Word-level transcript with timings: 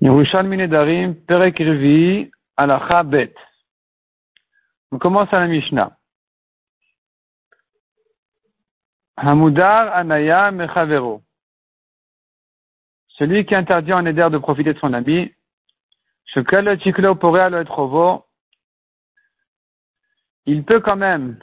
On 0.00 0.24
commence 4.98 5.32
à 5.32 5.40
la 5.40 5.48
Mishnah. 5.48 5.98
Hamudar 9.16 9.96
Anaya 9.96 10.52
Mechavero. 10.52 11.22
Celui 13.08 13.44
qui 13.44 13.56
interdit 13.56 13.92
en 13.92 14.02
Neder 14.02 14.28
de 14.30 14.38
profiter 14.38 14.72
de 14.72 14.78
son 14.78 14.92
ami, 14.92 15.34
il 20.46 20.64
peut 20.64 20.80
quand 20.80 20.96
même, 20.96 21.40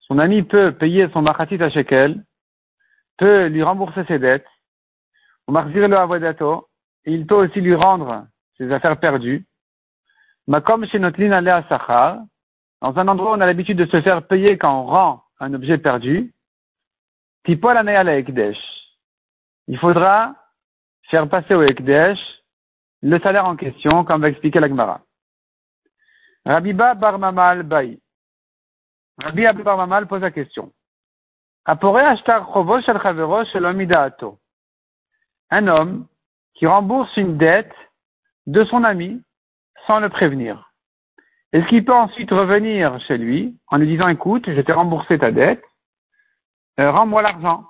son 0.00 0.18
ami 0.18 0.42
peut 0.42 0.72
payer 0.72 1.08
son 1.12 1.22
machatit 1.22 1.62
à 1.62 1.70
Shekel, 1.70 2.24
peut 3.16 3.46
lui 3.46 3.62
rembourser 3.62 4.04
ses 4.06 4.18
dettes, 4.18 4.48
ou 5.46 5.52
Lo 5.52 5.96
Avodato, 5.96 6.68
il 7.04 7.26
peut 7.26 7.34
aussi 7.34 7.60
lui 7.60 7.74
rendre 7.74 8.26
ses 8.56 8.70
affaires 8.72 8.98
perdues. 8.98 9.44
Makom 10.46 10.86
chez 10.86 10.98
notre 10.98 11.20
ligne 11.20 11.32
à 11.32 11.68
Sachar, 11.68 12.18
dans 12.80 12.96
un 12.98 13.08
endroit 13.08 13.32
où 13.32 13.34
on 13.34 13.40
a 13.40 13.46
l'habitude 13.46 13.78
de 13.78 13.86
se 13.86 14.02
faire 14.02 14.26
payer 14.26 14.58
quand 14.58 14.82
on 14.82 14.86
rend 14.86 15.24
un 15.40 15.54
objet 15.54 15.78
perdu, 15.78 16.32
la 17.46 18.18
Ekdesh. 18.18 18.58
Il 19.68 19.78
faudra 19.78 20.34
faire 21.08 21.28
passer 21.28 21.54
au 21.54 21.62
Ekdesh 21.62 22.18
le 23.02 23.18
salaire 23.20 23.46
en 23.46 23.56
question, 23.56 24.04
comme 24.04 24.22
va 24.22 24.28
expliquer 24.28 24.60
l'Agmara. 24.60 25.00
Rabiba 26.44 26.94
Barmamal 26.94 27.62
Baï. 27.62 27.98
Rabbi 29.18 29.46
Abba 29.46 29.62
Barmamal 29.62 30.06
pose 30.06 30.22
la 30.22 30.30
question. 30.30 30.72
Un 31.64 31.78
homme 35.68 36.06
qui 36.54 36.66
rembourse 36.66 37.16
une 37.16 37.38
dette 37.38 37.74
de 38.46 38.64
son 38.64 38.84
ami 38.84 39.22
sans 39.86 40.00
le 40.00 40.08
prévenir. 40.08 40.72
Est-ce 41.52 41.66
qu'il 41.66 41.84
peut 41.84 41.94
ensuite 41.94 42.30
revenir 42.30 42.98
chez 43.02 43.18
lui 43.18 43.56
en 43.68 43.76
lui 43.76 43.86
disant 43.86 44.08
écoute, 44.08 44.44
je 44.46 44.60
t'ai 44.60 44.72
remboursé 44.72 45.18
ta 45.18 45.30
dette, 45.30 45.62
euh, 46.80 46.90
rends-moi 46.90 47.22
l'argent. 47.22 47.64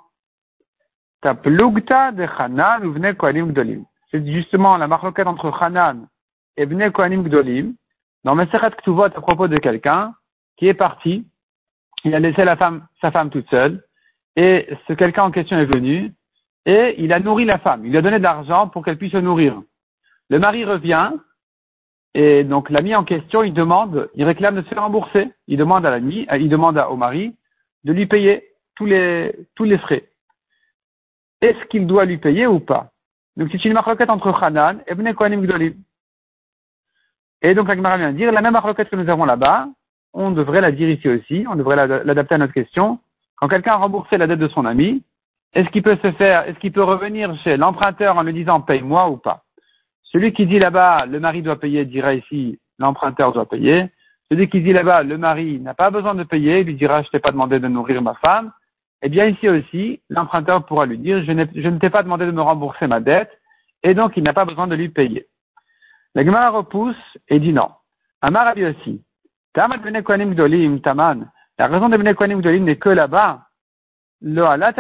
Ta 1.20 1.34
de 1.34 2.39
Hanan 2.39 2.84
ou 2.84 2.92
Gdolim. 2.92 3.84
C'est 4.11 4.27
justement 4.27 4.77
la 4.77 4.89
marloquette 4.89 5.27
entre 5.27 5.52
Hanan 5.62 6.06
et 6.56 6.67
Vne 6.67 6.91
Kohanim 6.91 7.22
Gdolim 7.22 7.74
dans 8.24 8.34
Meseret 8.34 8.70
Ktuvot 8.72 9.05
à 9.05 9.11
propos 9.11 9.48
de 9.48 9.56
quelqu'un 9.56 10.14
qui 10.56 10.69
est 10.69 10.74
parti, 10.74 11.27
il 12.05 12.14
a 12.14 12.20
laissé 12.20 12.44
la 12.44 12.56
femme, 12.56 12.86
sa 13.00 13.11
femme 13.11 13.30
toute 13.30 13.48
seule, 13.50 13.83
et 14.36 14.69
ce 14.86 14.92
quelqu'un 14.92 15.24
en 15.24 15.30
question 15.30 15.58
est 15.58 15.72
venu, 15.72 16.12
et 16.66 16.94
il 16.98 17.12
a 17.12 17.20
nourri 17.20 17.44
la 17.44 17.58
femme. 17.58 17.84
Il 17.84 17.91
lui 17.91 17.98
a 17.98 18.02
donné 18.02 18.18
de 18.18 18.22
l'argent 18.22 18.68
pour 18.68 18.84
qu'elle 18.84 18.98
puisse 18.98 19.12
se 19.12 19.18
nourrir. 19.18 19.60
Le 20.28 20.38
mari 20.38 20.64
revient, 20.64 21.12
et 22.14 22.44
donc 22.44 22.70
l'ami 22.70 22.94
en 22.94 23.05
question, 23.05 23.42
il 23.42 23.52
demande, 23.52 24.10
il 24.14 24.24
réclame 24.24 24.56
de 24.56 24.62
se 24.62 24.68
faire 24.68 24.83
rembourser. 24.83 25.30
Il 25.46 25.58
demande 25.58 25.86
à 25.86 25.90
l'ami, 25.90 26.27
euh, 26.30 26.36
il 26.38 26.48
demande 26.48 26.78
au 26.78 26.96
mari 26.96 27.34
de 27.84 27.92
lui 27.92 28.06
payer 28.06 28.48
tous 28.77 28.86
les, 28.86 29.34
tous 29.55 29.64
les 29.64 29.78
frais. 29.78 30.08
Est-ce 31.40 31.64
qu'il 31.66 31.86
doit 31.86 32.05
lui 32.05 32.18
payer 32.18 32.46
ou 32.46 32.60
pas? 32.60 32.90
Donc 33.36 33.48
c'est 33.50 33.64
une 33.64 33.72
marloquette 33.72 34.10
entre 34.10 34.33
Hanan 34.42 34.83
et 34.86 34.94
Bnei 34.94 35.14
Kohanim 35.14 35.42
Gdolim. 35.42 35.74
Et 37.40 37.55
donc 37.55 37.66
la 37.66 37.74
Gemara 37.74 37.96
vient 37.96 38.12
dire, 38.12 38.30
la 38.30 38.40
même 38.40 38.52
marloquette 38.52 38.88
que 38.88 38.96
nous 38.96 39.08
avons 39.08 39.24
là-bas, 39.24 39.68
on 40.12 40.30
devrait 40.30 40.60
la 40.60 40.70
dire 40.70 40.88
ici 40.88 41.08
aussi, 41.08 41.44
on 41.50 41.56
devrait 41.56 41.77
l'adapter 42.05 42.34
à 42.34 42.38
notre 42.38 42.52
question. 42.52 43.00
Quand 43.36 43.48
quelqu'un 43.48 43.72
a 43.72 43.77
remboursé 43.77 44.18
la 44.18 44.27
dette 44.27 44.38
de 44.38 44.48
son 44.48 44.64
ami, 44.64 45.02
est-ce 45.55 45.69
qu'il 45.69 45.83
peut 45.83 45.98
se 46.03 46.12
faire, 46.12 46.48
est-ce 46.48 46.58
qu'il 46.58 46.72
peut 46.72 46.83
revenir 46.83 47.36
chez 47.42 47.56
l'emprunteur 47.56 48.17
en 48.17 48.22
lui 48.22 48.33
disant 48.33 48.61
paye-moi 48.61 49.11
ou 49.11 49.19
pas? 49.19 49.45
Celui 50.05 50.33
qui 50.33 50.47
dit 50.47 50.58
là-bas 50.58 51.06
le 51.06 51.20
mari 51.20 51.42
doit 51.42 51.61
payer 51.61 51.84
dira 51.84 52.14
ici 52.14 52.58
l'emprunteur 52.78 53.33
doit 53.33 53.48
payer. 53.48 53.86
Celui 54.30 54.48
qui 54.48 54.62
dit 54.62 54.73
là-bas 54.73 55.03
le 55.03 55.19
mari 55.19 55.61
n'a 55.61 55.75
pas 55.75 55.91
besoin 55.91 56.14
de 56.14 56.25
payer, 56.25 56.64
lui 56.64 56.75
dira 56.75 57.02
je 57.02 57.11
t'ai 57.11 57.18
pas 57.18 57.33
demandé 57.33 57.61
de 57.61 57.68
nourrir 57.68 58.01
ma 58.01 58.14
femme. 58.14 58.51
Eh 59.02 59.08
bien 59.08 59.27
ici 59.27 59.48
aussi, 59.48 60.01
l'emprunteur 60.08 60.64
pourra 60.64 60.86
lui 60.86 60.96
dire 60.96 61.23
je, 61.24 61.33
ne 61.33 61.79
t'ai 61.79 61.90
pas 61.90 62.02
demandé 62.02 62.24
de 62.24 62.30
me 62.30 62.40
rembourser 62.40 62.86
ma 62.86 63.01
dette 63.01 63.30
et 63.83 63.95
donc 63.95 64.17
il 64.17 64.23
n'a 64.23 64.33
pas 64.33 64.46
besoin 64.46 64.67
de 64.67 64.74
lui 64.74 64.89
payer. 64.89 65.27
La 66.14 66.51
repousse 66.51 66.96
et 67.29 67.40
dit 67.40 67.52
non. 67.52 67.69
Amar 68.23 68.55
aussi. 68.57 69.02
La 69.55 69.67
raison 69.67 69.83
de 71.90 71.96
Bnei 71.96 72.14
Gdolim 72.14 72.64
n'est 72.64 72.77
que 72.77 72.89
là-bas 72.89 73.40
Là-bas, 74.22 74.72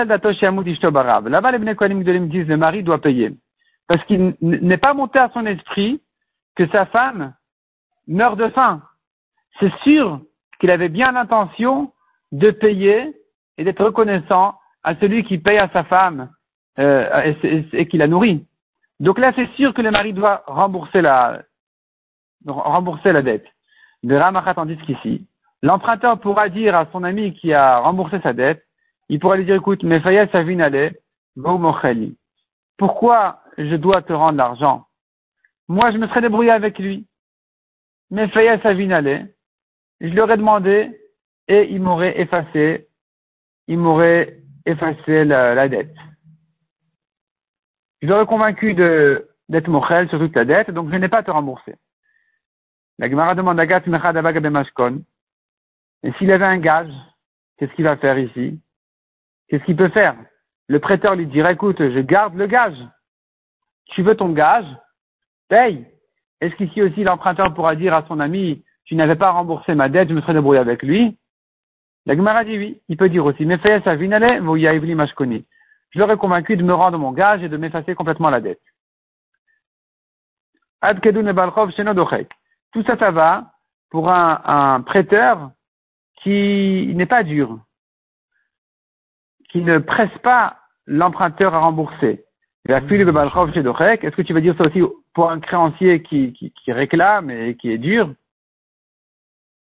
les 1.50 1.58
Bnei 1.58 1.74
Kohanim 1.74 2.28
disent 2.28 2.46
le 2.46 2.56
mari 2.56 2.82
doit 2.82 3.00
payer. 3.00 3.34
Parce 3.88 4.04
qu'il 4.04 4.34
n'est 4.40 4.76
pas 4.76 4.94
monté 4.94 5.18
à 5.18 5.30
son 5.34 5.44
esprit 5.46 6.00
que 6.54 6.68
sa 6.68 6.86
femme 6.86 7.34
meurt 8.06 8.38
de 8.38 8.48
faim. 8.48 8.82
C'est 9.58 9.74
sûr 9.82 10.20
qu'il 10.60 10.70
avait 10.70 10.88
bien 10.88 11.12
l'intention 11.12 11.92
de 12.30 12.50
payer 12.50 13.14
et 13.58 13.64
d'être 13.64 13.84
reconnaissant 13.84 14.54
à 14.84 14.94
celui 14.96 15.24
qui 15.24 15.38
paye 15.38 15.58
à 15.58 15.68
sa 15.72 15.84
femme 15.84 16.30
euh, 16.78 17.34
et, 17.72 17.86
qui 17.88 17.98
la 17.98 18.06
nourrit. 18.06 18.46
Donc 19.00 19.18
là, 19.18 19.32
c'est 19.34 19.50
sûr 19.54 19.74
que 19.74 19.82
le 19.82 19.90
mari 19.90 20.12
doit 20.12 20.44
rembourser 20.46 21.02
la, 21.02 21.42
rembourser 22.46 23.12
la 23.12 23.22
dette. 23.22 23.46
De 24.02 24.14
Ramachat 24.14 24.54
tandis 24.54 24.76
qu'ici, 24.78 25.26
l'emprunteur 25.62 26.18
pourra 26.20 26.48
dire 26.48 26.74
à 26.76 26.86
son 26.92 27.04
ami 27.04 27.34
qui 27.34 27.52
a 27.52 27.78
remboursé 27.78 28.20
sa 28.20 28.32
dette, 28.32 28.64
il 29.08 29.18
pourrait 29.18 29.38
lui 29.38 29.44
dire, 29.44 29.56
écoute, 29.56 29.82
Mefaya 29.82 30.28
Savinale, 30.28 30.94
Mocheli. 31.36 32.16
Pourquoi 32.76 33.42
je 33.58 33.76
dois 33.76 34.02
te 34.02 34.12
rendre 34.12 34.38
l'argent? 34.38 34.86
Moi, 35.68 35.90
je 35.92 35.98
me 35.98 36.06
serais 36.08 36.20
débrouillé 36.20 36.50
avec 36.50 36.78
lui. 36.78 37.06
Mefaya 38.10 38.60
Savinale, 38.60 39.28
je 40.00 40.08
lui 40.08 40.20
aurais 40.20 40.36
demandé 40.36 40.90
et 41.48 41.70
il 41.70 41.80
m'aurait 41.80 42.20
effacé, 42.20 42.88
il 43.68 43.78
m'aurait 43.78 44.38
effacé 44.66 45.24
la, 45.24 45.68
dette. 45.68 45.94
Je 48.00 48.08
l'aurais 48.08 48.26
convaincu 48.26 48.74
d'être 48.74 49.68
mochel 49.68 50.08
sur 50.08 50.18
toute 50.18 50.34
la 50.36 50.44
dette, 50.44 50.70
donc 50.70 50.90
je 50.90 50.96
n'ai 50.96 51.08
pas 51.08 51.18
à 51.18 51.22
te 51.22 51.30
rembourser. 51.30 51.74
La 52.98 53.08
Gemara 53.08 53.34
demande 53.34 53.58
à 53.58 53.66
Gat 53.66 53.82
Et 56.02 56.12
s'il 56.12 56.30
avait 56.32 56.44
un 56.44 56.58
gage, 56.58 56.92
qu'est-ce 57.56 57.72
qu'il 57.72 57.84
va 57.84 57.96
faire 57.96 58.18
ici? 58.18 58.60
Qu'est-ce 59.48 59.64
qu'il 59.64 59.76
peut 59.76 59.90
faire 59.90 60.16
Le 60.68 60.78
prêteur 60.80 61.14
lui 61.14 61.26
dira, 61.26 61.52
écoute, 61.52 61.78
je 61.78 62.00
garde 62.00 62.34
le 62.34 62.46
gage. 62.46 62.78
Tu 63.86 64.02
veux 64.02 64.16
ton 64.16 64.30
gage? 64.30 64.66
Paye. 65.48 65.86
Est-ce 66.40 66.54
qu'ici 66.56 66.82
aussi 66.82 67.04
l'emprunteur 67.04 67.54
pourra 67.54 67.76
dire 67.76 67.94
à 67.94 68.04
son 68.08 68.18
ami, 68.18 68.64
tu 68.84 68.96
n'avais 68.96 69.16
pas 69.16 69.30
remboursé 69.30 69.74
ma 69.74 69.88
dette, 69.88 70.08
je 70.08 70.14
me 70.14 70.20
serais 70.20 70.34
débrouillé 70.34 70.58
avec 70.58 70.82
lui? 70.82 71.18
La 72.06 72.16
Gemara 72.16 72.44
dit 72.44 72.58
oui. 72.58 72.82
Il 72.88 72.96
peut 72.96 73.08
dire 73.08 73.24
aussi, 73.24 73.46
mais 73.46 73.58
fais 73.58 73.80
sa 73.82 73.94
vinale. 73.94 74.42
Je 75.90 75.98
l'aurais 75.98 76.16
convaincu 76.16 76.56
de 76.56 76.62
me 76.64 76.74
rendre 76.74 76.98
mon 76.98 77.12
gage 77.12 77.42
et 77.42 77.48
de 77.48 77.56
m'effacer 77.56 77.94
complètement 77.94 78.30
la 78.30 78.40
dette. 78.40 78.60
Tout 82.72 82.82
ça, 82.84 82.98
ça 82.98 83.10
va 83.10 83.52
pour 83.90 84.10
un 84.10 84.80
prêteur 84.80 85.50
qui 86.22 86.92
n'est 86.96 87.06
pas 87.06 87.22
dur, 87.22 87.60
qui 89.52 89.60
ne 89.60 89.78
presse 89.78 90.16
pas 90.22 90.56
l'emprunteur 90.86 91.54
à 91.54 91.60
rembourser. 91.60 92.24
Est-ce 92.68 92.86
que 94.16 94.22
tu 94.22 94.32
vas 94.32 94.40
dire 94.40 94.56
ça 94.56 94.64
aussi 94.64 94.82
pour 95.14 95.30
un 95.30 95.40
créancier 95.40 96.02
qui, 96.02 96.32
qui, 96.32 96.52
qui 96.52 96.72
réclame 96.72 97.30
et 97.30 97.56
qui 97.56 97.70
est 97.70 97.78
dur? 97.78 98.12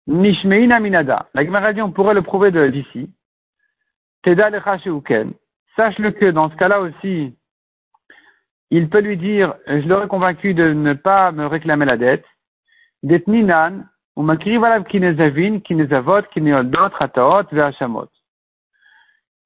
Nishmeina 0.07 0.81
minada. 0.81 1.29
La 1.35 1.45
Gemara 1.45 1.73
on 1.83 1.91
pourrait 1.91 2.15
le 2.15 2.23
prouver 2.23 2.51
d'ici. 2.71 3.11
Teda 4.23 4.51
Sache-le 5.77 6.11
que 6.11 6.31
dans 6.31 6.51
ce 6.51 6.57
cas-là 6.57 6.81
aussi, 6.81 7.37
il 8.71 8.89
peut 8.89 9.01
lui 9.01 9.17
dire, 9.17 9.55
je 9.67 9.87
l'aurais 9.87 10.09
convaincu 10.09 10.55
de 10.55 10.73
ne 10.73 10.95
pas 10.95 11.33
me 11.33 11.47
réclamer 11.47 11.85
la 11.85 11.99
dette. 11.99 12.25
Detninan, 13.03 13.85
ou 14.17 14.23
makriv 14.23 14.65
alav 14.65 14.85
kinezavin, 14.85 15.61
kinezavot, 15.61 16.23
kineodot, 16.33 16.93
hataot, 16.99 17.49
ve'ashamot. 17.53 18.09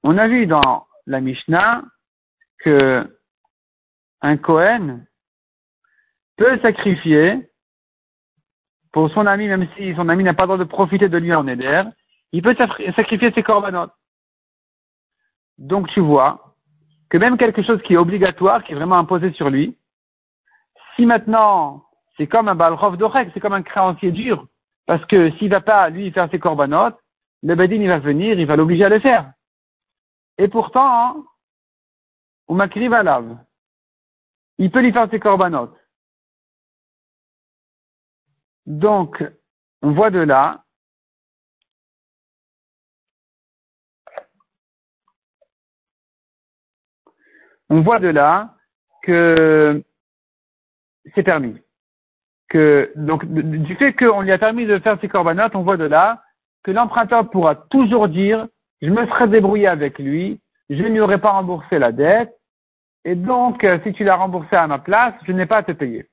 On 0.03 0.17
a 0.19 0.29
vu 0.29 0.47
dans 0.47 0.87
la 1.07 1.21
Mishnah 1.21 1.83
que 2.59 3.07
un 4.23 4.37
Kohen 4.37 5.07
peut 6.37 6.59
sacrifier 6.61 7.51
pour 8.93 9.11
son 9.11 9.27
ami, 9.27 9.47
même 9.47 9.69
si 9.77 9.95
son 9.95 10.09
ami 10.09 10.25
n'a 10.25 10.35
pas 10.35 10.45
le 10.45 10.49
droit 10.49 10.59
de 10.59 10.65
profiter 10.65 11.09
de 11.09 11.19
lui 11.19 11.35
en 11.35 11.47
éder, 11.47 11.83
il 12.33 12.43
peut 12.43 12.57
sacrifier 12.57 13.33
ses 13.33 13.43
corbanotes. 13.43 13.93
Donc 15.59 15.89
tu 15.89 16.01
vois 16.01 16.55
que 17.11 17.19
même 17.19 17.37
quelque 17.37 17.63
chose 17.63 17.81
qui 17.83 17.95
est 17.95 17.99
obligatoire, 17.99 18.65
qui 18.65 18.73
est 18.73 18.77
vraiment 18.77 18.99
imposé 18.99 19.33
sur 19.33 19.51
lui, 19.51 19.77
si 20.97 21.07
maintenant 21.07 21.85
c'est 22.17 22.27
comme 22.27 22.49
un 22.49 22.55
balrov 22.55 22.97
d'orek, 22.97 23.31
c'est 23.33 23.41
comme 23.41 23.53
un 23.53 23.63
créancier 23.63 24.11
dur, 24.11 24.47
parce 24.87 25.05
que 25.07 25.31
s'il 25.37 25.51
va 25.51 25.61
pas 25.61 25.89
lui 25.91 26.11
faire 26.11 26.31
ses 26.31 26.39
corbanotes, 26.39 26.99
le 27.43 27.55
badin 27.55 27.77
il 27.77 27.89
va 27.89 27.99
venir, 27.99 28.39
il 28.39 28.47
va 28.47 28.57
l'obliger 28.57 28.85
à 28.85 28.89
le 28.89 29.01
faire. 29.01 29.33
Et 30.41 30.49
pourtant, 30.49 31.23
on 32.49 32.55
m'écrive 32.55 32.95
à 32.95 33.03
lave. 33.03 33.37
il 34.57 34.71
peut 34.71 34.81
lui 34.81 34.91
faire 34.91 35.11
ses 35.11 35.21
corbanotes. 35.21 35.77
Donc, 38.65 39.23
on 39.83 39.93
voit 39.93 40.11
de 40.11 40.21
là 40.21 40.65
on 47.69 47.83
voit 47.83 47.99
de 47.99 48.09
là 48.09 48.57
que 49.03 49.85
c'est 51.15 51.23
permis. 51.23 51.61
Que, 52.49 52.91
donc, 52.97 53.27
du 53.27 53.77
fait 53.77 53.93
qu'on 53.93 54.23
lui 54.23 54.33
a 54.33 54.39
permis 54.39 54.65
de 54.65 54.79
faire 54.79 54.99
ses 55.03 55.09
corbanotes, 55.09 55.55
on 55.55 55.65
voit 55.65 55.77
de 55.77 55.85
là 55.85 56.25
que 56.63 56.71
l'emprunteur 56.71 57.29
pourra 57.29 57.57
toujours 57.57 58.09
dire, 58.09 58.49
je 58.83 58.91
me 58.91 59.07
serais 59.07 59.29
débrouillé 59.29 59.67
avec 59.67 59.99
lui, 59.99 60.41
je 60.69 60.83
n'y 60.83 61.01
aurais 61.01 61.21
pas 61.21 61.33
remboursé 61.33 61.79
la 61.79 61.93
dette, 61.93 62.35
et 63.05 63.15
donc, 63.15 63.65
euh, 63.65 63.79
si 63.85 63.93
tu 63.93 64.05
l'as 64.05 64.17
remboursé 64.17 64.57
à 64.57 64.67
ma 64.67 64.79
place, 64.79 65.15
je 65.27 65.33
n'ai 65.33 65.47
pas 65.47 65.59
à 65.59 65.63
te 65.63 65.73
payer. 65.73 66.07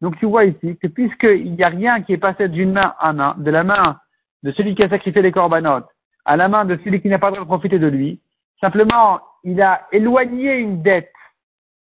Donc 0.00 0.16
tu 0.18 0.26
vois 0.26 0.44
ici 0.44 0.78
que 0.80 0.86
puisqu'il 0.86 1.52
n'y 1.54 1.62
a 1.64 1.68
rien 1.68 2.02
qui 2.02 2.12
est 2.12 2.18
passé 2.18 2.48
d'une 2.48 2.72
main 2.72 2.94
à 3.00 3.12
main, 3.12 3.34
de 3.38 3.50
la 3.50 3.64
main 3.64 3.98
de 4.44 4.52
celui 4.52 4.76
qui 4.76 4.84
a 4.84 4.88
sacrifié 4.88 5.22
les 5.22 5.32
corbanotes 5.32 5.88
à 6.24 6.36
la 6.36 6.48
main 6.48 6.64
de 6.64 6.78
celui 6.84 7.00
qui 7.00 7.08
n'a 7.08 7.18
pas 7.18 7.30
le 7.30 7.36
droit 7.36 7.44
de 7.44 7.48
profiter 7.48 7.78
de 7.78 7.86
lui, 7.86 8.20
simplement 8.60 9.20
il 9.44 9.60
a 9.62 9.88
éloigné 9.92 10.58
une 10.58 10.82
dette, 10.82 11.12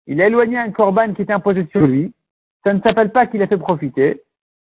il 0.06 0.20
a 0.20 0.26
éloigné 0.26 0.58
un 0.58 0.70
corban 0.70 1.14
qui 1.14 1.22
était 1.22 1.32
imposé 1.32 1.66
sur 1.70 1.86
lui, 1.86 2.12
ça 2.64 2.74
ne 2.74 2.80
s'appelle 2.80 3.12
pas 3.12 3.26
qu'il 3.26 3.40
a 3.42 3.46
fait 3.46 3.56
profiter, 3.56 4.22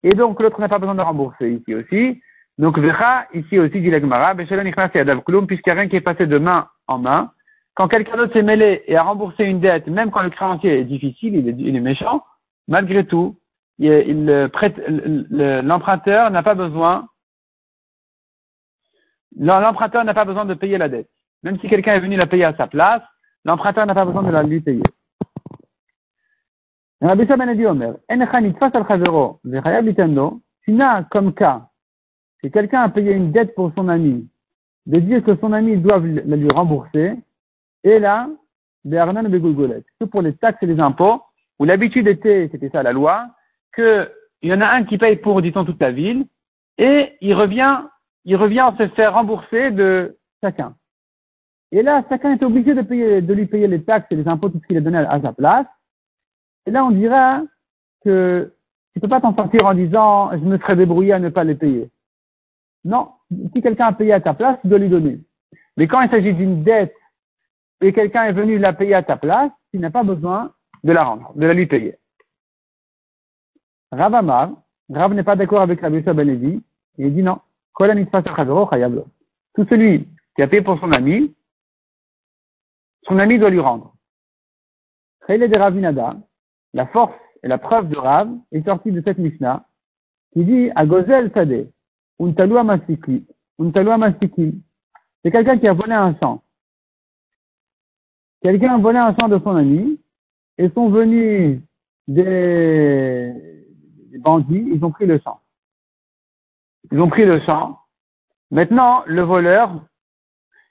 et 0.02 0.10
donc 0.10 0.40
l'autre 0.40 0.60
n'a 0.60 0.68
pas 0.68 0.78
besoin 0.78 0.94
de 0.94 1.00
rembourser 1.00 1.50
ici 1.50 1.74
aussi. 1.74 2.20
Donc 2.58 2.78
verra 2.78 3.26
ici 3.34 3.58
aussi 3.58 3.80
dit 3.80 3.90
la 3.90 4.00
Gemara, 4.00 4.34
puisqu'il 4.34 4.54
n'y 4.54 4.60
a 4.60 5.74
rien 5.74 5.88
qui 5.88 5.96
est 5.96 6.00
passé 6.00 6.26
de 6.26 6.38
main 6.38 6.68
en 6.86 6.98
main, 6.98 7.32
quand 7.74 7.88
quelqu'un 7.88 8.16
d'autre 8.16 8.32
s'est 8.32 8.42
mêlé 8.42 8.84
et 8.86 8.96
a 8.96 9.02
remboursé 9.02 9.44
une 9.44 9.60
dette, 9.60 9.86
même 9.86 10.10
quand 10.10 10.22
le 10.22 10.30
créancier 10.30 10.78
est 10.78 10.84
difficile, 10.84 11.34
il 11.34 11.76
est, 11.76 11.80
méchant, 11.80 12.24
malgré 12.68 13.04
tout, 13.04 13.36
l'emprunteur 13.78 16.30
n'a 16.30 16.42
pas 16.42 16.54
besoin, 16.54 17.06
l'emprunteur 19.38 20.04
n'a 20.04 20.14
pas 20.14 20.24
besoin 20.24 20.46
de 20.46 20.54
payer 20.54 20.78
la 20.78 20.88
dette. 20.88 21.10
Même 21.42 21.60
si 21.60 21.68
quelqu'un 21.68 21.92
est 21.92 22.00
venu 22.00 22.16
la 22.16 22.26
payer 22.26 22.44
à 22.44 22.56
sa 22.56 22.66
place, 22.66 23.02
l'emprunteur 23.44 23.84
n'a 23.84 23.94
pas 23.94 24.06
besoin 24.06 24.22
de 24.22 24.30
la 24.30 24.42
lui 24.42 24.62
payer. 24.62 24.82
Rabbi 27.02 27.26
Ben 27.26 27.66
Omer, 27.66 27.94
tu 30.64 30.72
n'as 30.72 31.02
comme 31.04 31.34
cas, 31.34 31.68
si 32.40 32.50
quelqu'un 32.50 32.82
a 32.82 32.88
payé 32.88 33.12
une 33.12 33.32
dette 33.32 33.54
pour 33.54 33.72
son 33.76 33.88
ami, 33.88 34.28
de 34.86 35.00
dire 35.00 35.22
que 35.22 35.36
son 35.36 35.52
ami 35.52 35.76
doit 35.76 35.98
la 35.98 36.36
lui 36.36 36.48
rembourser, 36.48 37.14
et 37.84 37.98
là, 37.98 38.28
que 38.84 40.04
pour 40.04 40.22
les 40.22 40.32
taxes 40.34 40.62
et 40.62 40.66
les 40.66 40.80
impôts, 40.80 41.22
où 41.58 41.64
l'habitude 41.64 42.08
était, 42.08 42.48
c'était 42.50 42.70
ça 42.70 42.82
la 42.82 42.92
loi, 42.92 43.26
qu'il 43.74 44.08
y 44.42 44.52
en 44.52 44.60
a 44.60 44.68
un 44.68 44.84
qui 44.84 44.96
paye 44.96 45.16
pour, 45.16 45.42
dit-on, 45.42 45.64
toute 45.64 45.80
la 45.80 45.92
ville, 45.92 46.26
et 46.78 47.12
il 47.20 47.34
revient, 47.34 47.82
il 48.24 48.36
revient 48.36 48.72
se 48.78 48.88
faire 48.88 49.14
rembourser 49.14 49.70
de 49.70 50.16
chacun. 50.42 50.74
Et 51.72 51.82
là, 51.82 52.04
chacun 52.08 52.32
est 52.32 52.42
obligé 52.42 52.74
de 52.74 52.82
payer, 52.82 53.20
de 53.20 53.34
lui 53.34 53.46
payer 53.46 53.66
les 53.66 53.82
taxes 53.82 54.06
et 54.10 54.16
les 54.16 54.28
impôts, 54.28 54.48
tout 54.48 54.60
ce 54.62 54.66
qu'il 54.66 54.78
a 54.78 54.80
donné 54.80 54.98
à 54.98 55.20
sa 55.20 55.32
place. 55.32 55.66
Et 56.66 56.70
là, 56.70 56.84
on 56.84 56.90
dira 56.90 57.42
que 58.04 58.52
tu 58.92 59.00
peux 59.00 59.08
pas 59.08 59.20
t'en 59.20 59.34
sortir 59.34 59.66
en 59.66 59.74
disant, 59.74 60.30
je 60.32 60.44
me 60.44 60.58
serais 60.58 60.76
débrouillé 60.76 61.12
à 61.12 61.18
ne 61.18 61.28
pas 61.28 61.44
les 61.44 61.54
payer. 61.54 61.90
Non. 62.84 63.10
Si 63.54 63.62
quelqu'un 63.62 63.86
a 63.86 63.92
payé 63.92 64.12
à 64.12 64.20
ta 64.20 64.34
place, 64.34 64.58
tu 64.62 64.68
dois 64.68 64.78
lui 64.78 64.88
donner. 64.88 65.20
Mais 65.76 65.86
quand 65.86 66.00
il 66.00 66.10
s'agit 66.10 66.32
d'une 66.32 66.62
dette 66.62 66.94
et 67.80 67.92
quelqu'un 67.92 68.24
est 68.24 68.32
venu 68.32 68.58
la 68.58 68.72
payer 68.72 68.94
à 68.94 69.02
ta 69.02 69.16
place, 69.16 69.50
tu 69.70 69.78
n'as 69.78 69.90
pas 69.90 70.02
besoin 70.02 70.52
de 70.84 70.92
la 70.92 71.04
rendre, 71.04 71.32
de 71.34 71.46
la 71.46 71.54
lui 71.54 71.66
payer. 71.66 71.98
Rav 73.92 74.14
Amar, 74.14 74.50
Rav 74.88 75.14
n'est 75.14 75.24
pas 75.24 75.36
d'accord 75.36 75.62
avec 75.62 75.80
Rabbi 75.80 76.00
Benevi, 76.00 76.62
il 76.98 77.14
dit 77.14 77.22
non. 77.22 77.40
Tout 77.78 79.66
celui 79.68 80.08
qui 80.34 80.42
a 80.42 80.48
payé 80.48 80.62
pour 80.62 80.78
son 80.80 80.92
ami, 80.92 81.34
son 83.02 83.18
ami 83.18 83.38
doit 83.38 83.50
lui 83.50 83.60
rendre. 83.60 83.94
de 85.28 85.58
Ravinada, 85.58 86.16
la 86.76 86.86
force 86.88 87.14
et 87.42 87.48
la 87.48 87.56
preuve 87.56 87.88
de 87.88 87.96
Rav 87.96 88.30
est 88.52 88.64
sortie 88.66 88.92
de 88.92 89.02
cette 89.02 89.16
Mishnah, 89.16 89.66
qui 90.32 90.44
dit 90.44 90.70
à 90.76 90.84
Gozel 90.84 91.32
Sade, 91.32 91.72
Untalua 92.20 92.64
Masiki, 92.64 93.26
Untalua 93.58 93.96
Masiki. 93.96 94.62
C'est 95.24 95.30
quelqu'un 95.30 95.58
qui 95.58 95.66
a 95.66 95.72
volé 95.72 95.94
un 95.94 96.14
champ. 96.18 96.42
Quelqu'un 98.42 98.74
a 98.74 98.78
volé 98.78 98.98
un 98.98 99.16
champ 99.18 99.28
de 99.28 99.38
son 99.38 99.56
ami 99.56 99.98
et 100.58 100.68
sont 100.70 100.90
venus 100.90 101.60
des, 102.08 103.32
bandits, 104.18 104.68
ils 104.70 104.84
ont 104.84 104.90
pris 104.90 105.06
le 105.06 105.18
champ. 105.18 105.40
Ils 106.92 107.00
ont 107.00 107.08
pris 107.08 107.24
le 107.24 107.40
champ. 107.40 107.80
Maintenant, 108.50 109.02
le 109.06 109.22
voleur, 109.22 109.82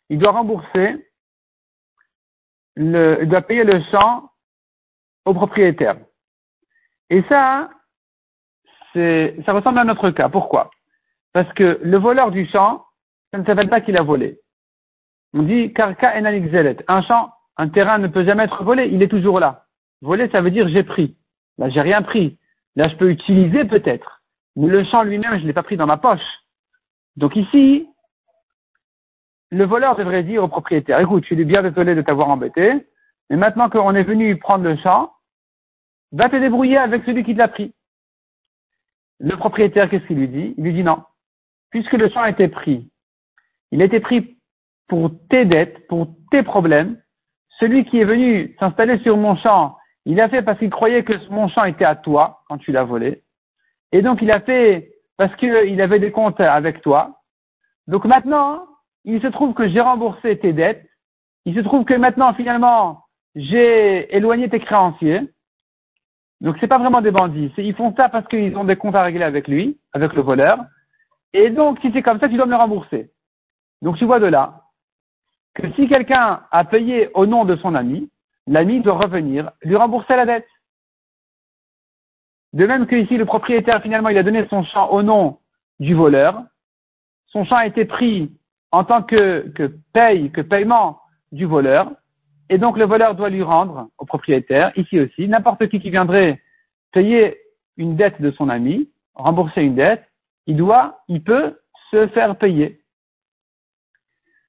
il 0.09 0.19
doit 0.19 0.33
rembourser, 0.33 1.03
le, 2.75 3.17
il 3.23 3.27
doit 3.27 3.41
payer 3.41 3.63
le 3.63 3.81
champ 3.91 4.29
au 5.25 5.33
propriétaire. 5.33 5.97
Et 7.09 7.23
ça, 7.29 7.69
ça 8.93 9.53
ressemble 9.53 9.79
à 9.79 9.83
notre 9.83 10.09
cas. 10.11 10.29
Pourquoi? 10.29 10.71
Parce 11.33 11.51
que 11.53 11.79
le 11.81 11.97
voleur 11.97 12.31
du 12.31 12.47
champ, 12.47 12.85
ça 13.31 13.39
ne 13.39 13.45
s'appelle 13.45 13.69
pas 13.69 13.81
qu'il 13.81 13.97
a 13.97 14.03
volé. 14.03 14.39
On 15.33 15.43
dit 15.43 15.73
karka 15.73 16.13
en 16.17 16.25
Un 16.87 17.01
champ 17.03 17.31
un 17.57 17.69
terrain 17.69 17.97
ne 17.97 18.07
peut 18.07 18.25
jamais 18.25 18.43
être 18.43 18.63
volé, 18.63 18.87
il 18.91 19.01
est 19.01 19.07
toujours 19.07 19.39
là. 19.39 19.65
Voler, 20.01 20.29
ça 20.29 20.41
veut 20.41 20.51
dire 20.51 20.67
j'ai 20.67 20.83
pris. 20.83 21.17
Là, 21.57 21.69
j'ai 21.69 21.81
rien 21.81 22.01
pris. 22.01 22.37
Là, 22.75 22.89
je 22.89 22.95
peux 22.95 23.09
utiliser 23.09 23.63
peut-être. 23.65 24.21
Mais 24.55 24.67
le 24.67 24.83
champ 24.83 25.03
lui-même, 25.03 25.37
je 25.37 25.41
ne 25.41 25.47
l'ai 25.47 25.53
pas 25.53 25.63
pris 25.63 25.77
dans 25.77 25.85
ma 25.85 25.97
poche. 25.97 26.25
Donc 27.15 27.35
ici, 27.35 27.87
le 29.51 29.65
voleur 29.65 29.95
devrait 29.95 30.23
dire 30.23 30.43
au 30.43 30.47
propriétaire, 30.47 30.99
écoute, 30.99 31.23
je 31.23 31.33
suis 31.33 31.45
bien 31.45 31.63
désolé 31.63 31.95
de 31.95 32.01
t'avoir 32.01 32.29
embêté, 32.29 32.85
mais 33.29 33.37
maintenant 33.37 33.69
qu'on 33.69 33.95
est 33.95 34.03
venu 34.03 34.37
prendre 34.37 34.65
le 34.65 34.75
champ, 34.77 35.13
va 36.15 36.29
te 36.29 36.35
débrouiller 36.35 36.77
avec 36.77 37.03
celui 37.05 37.23
qui 37.23 37.33
te 37.33 37.39
l'a 37.39 37.47
pris. 37.47 37.73
Le 39.19 39.35
propriétaire, 39.37 39.89
qu'est-ce 39.89 40.05
qu'il 40.05 40.17
lui 40.17 40.27
dit? 40.27 40.53
Il 40.57 40.63
lui 40.63 40.73
dit 40.73 40.83
non. 40.83 41.03
Puisque 41.71 41.93
le 41.93 42.09
champ 42.09 42.21
a 42.21 42.29
été 42.29 42.47
pris, 42.47 42.89
il 43.71 43.81
a 43.81 43.85
été 43.85 43.99
pris 43.99 44.37
pour 44.87 45.11
tes 45.29 45.45
dettes, 45.45 45.87
pour 45.87 46.07
tes 46.31 46.43
problèmes, 46.43 47.01
celui 47.59 47.85
qui 47.85 47.99
est 47.99 48.05
venu 48.05 48.55
s'installer 48.59 48.99
sur 48.99 49.17
mon 49.17 49.35
champ, 49.35 49.77
il 50.05 50.21
a 50.21 50.29
fait 50.29 50.41
parce 50.41 50.59
qu'il 50.59 50.69
croyait 50.69 51.03
que 51.03 51.13
mon 51.29 51.47
champ 51.47 51.63
était 51.63 51.85
à 51.85 51.95
toi 51.95 52.43
quand 52.47 52.57
tu 52.57 52.71
l'as 52.71 52.83
volé. 52.83 53.23
Et 53.91 54.01
donc 54.01 54.21
il 54.21 54.31
a 54.31 54.39
fait 54.39 54.91
parce 55.17 55.35
qu'il 55.37 55.81
avait 55.81 55.99
des 55.99 56.11
comptes 56.11 56.39
avec 56.39 56.81
toi. 56.81 57.21
Donc 57.87 58.05
maintenant, 58.05 58.65
il 59.03 59.21
se 59.21 59.27
trouve 59.27 59.53
que 59.53 59.67
j'ai 59.69 59.81
remboursé 59.81 60.37
tes 60.37 60.53
dettes. 60.53 60.85
Il 61.45 61.55
se 61.55 61.61
trouve 61.61 61.85
que 61.85 61.93
maintenant, 61.93 62.33
finalement, 62.33 63.05
j'ai 63.35 64.15
éloigné 64.15 64.49
tes 64.49 64.59
créanciers. 64.59 65.21
Donc 66.41 66.57
c'est 66.59 66.67
pas 66.67 66.77
vraiment 66.77 67.01
des 67.01 67.11
bandits. 67.11 67.51
Ils 67.57 67.75
font 67.75 67.93
ça 67.95 68.09
parce 68.09 68.27
qu'ils 68.27 68.55
ont 68.57 68.63
des 68.65 68.75
comptes 68.75 68.95
à 68.95 69.03
régler 69.03 69.23
avec 69.23 69.47
lui, 69.47 69.79
avec 69.93 70.13
le 70.13 70.21
voleur. 70.21 70.59
Et 71.33 71.49
donc, 71.49 71.79
si 71.81 71.91
c'est 71.91 72.01
comme 72.01 72.19
ça, 72.19 72.29
tu 72.29 72.35
dois 72.35 72.45
me 72.45 72.51
le 72.51 72.57
rembourser. 72.57 73.11
Donc 73.81 73.97
tu 73.97 74.05
vois 74.05 74.19
de 74.19 74.27
là 74.27 74.61
que 75.55 75.71
si 75.73 75.87
quelqu'un 75.87 76.41
a 76.51 76.65
payé 76.65 77.09
au 77.13 77.25
nom 77.25 77.45
de 77.45 77.55
son 77.55 77.75
ami, 77.75 78.09
l'ami 78.45 78.81
doit 78.81 78.99
revenir 78.99 79.51
lui 79.63 79.75
rembourser 79.75 80.15
la 80.15 80.25
dette. 80.25 80.47
De 82.53 82.65
même 82.65 82.85
que 82.87 82.95
ici, 82.95 83.17
le 83.17 83.25
propriétaire, 83.25 83.81
finalement, 83.81 84.09
il 84.09 84.17
a 84.17 84.23
donné 84.23 84.45
son 84.49 84.63
champ 84.63 84.89
au 84.91 85.01
nom 85.01 85.39
du 85.79 85.93
voleur. 85.93 86.43
Son 87.27 87.43
champ 87.45 87.55
a 87.55 87.67
été 87.67 87.85
pris 87.85 88.31
en 88.71 88.83
tant 88.83 89.01
que, 89.01 89.49
que 89.49 89.73
paye, 89.93 90.31
que 90.31 90.41
paiement 90.41 91.01
du 91.31 91.45
voleur. 91.45 91.91
Et 92.49 92.57
donc, 92.57 92.77
le 92.77 92.85
voleur 92.85 93.15
doit 93.15 93.29
lui 93.29 93.43
rendre 93.43 93.89
au 93.97 94.05
propriétaire, 94.05 94.71
ici 94.75 94.99
aussi, 94.99 95.27
n'importe 95.27 95.67
qui 95.67 95.79
qui 95.79 95.89
viendrait 95.89 96.41
payer 96.91 97.37
une 97.77 97.95
dette 97.95 98.21
de 98.21 98.31
son 98.31 98.49
ami, 98.49 98.89
rembourser 99.15 99.63
une 99.63 99.75
dette, 99.75 100.03
il 100.45 100.55
doit, 100.55 101.01
il 101.07 101.23
peut 101.23 101.59
se 101.91 102.07
faire 102.07 102.35
payer. 102.37 102.81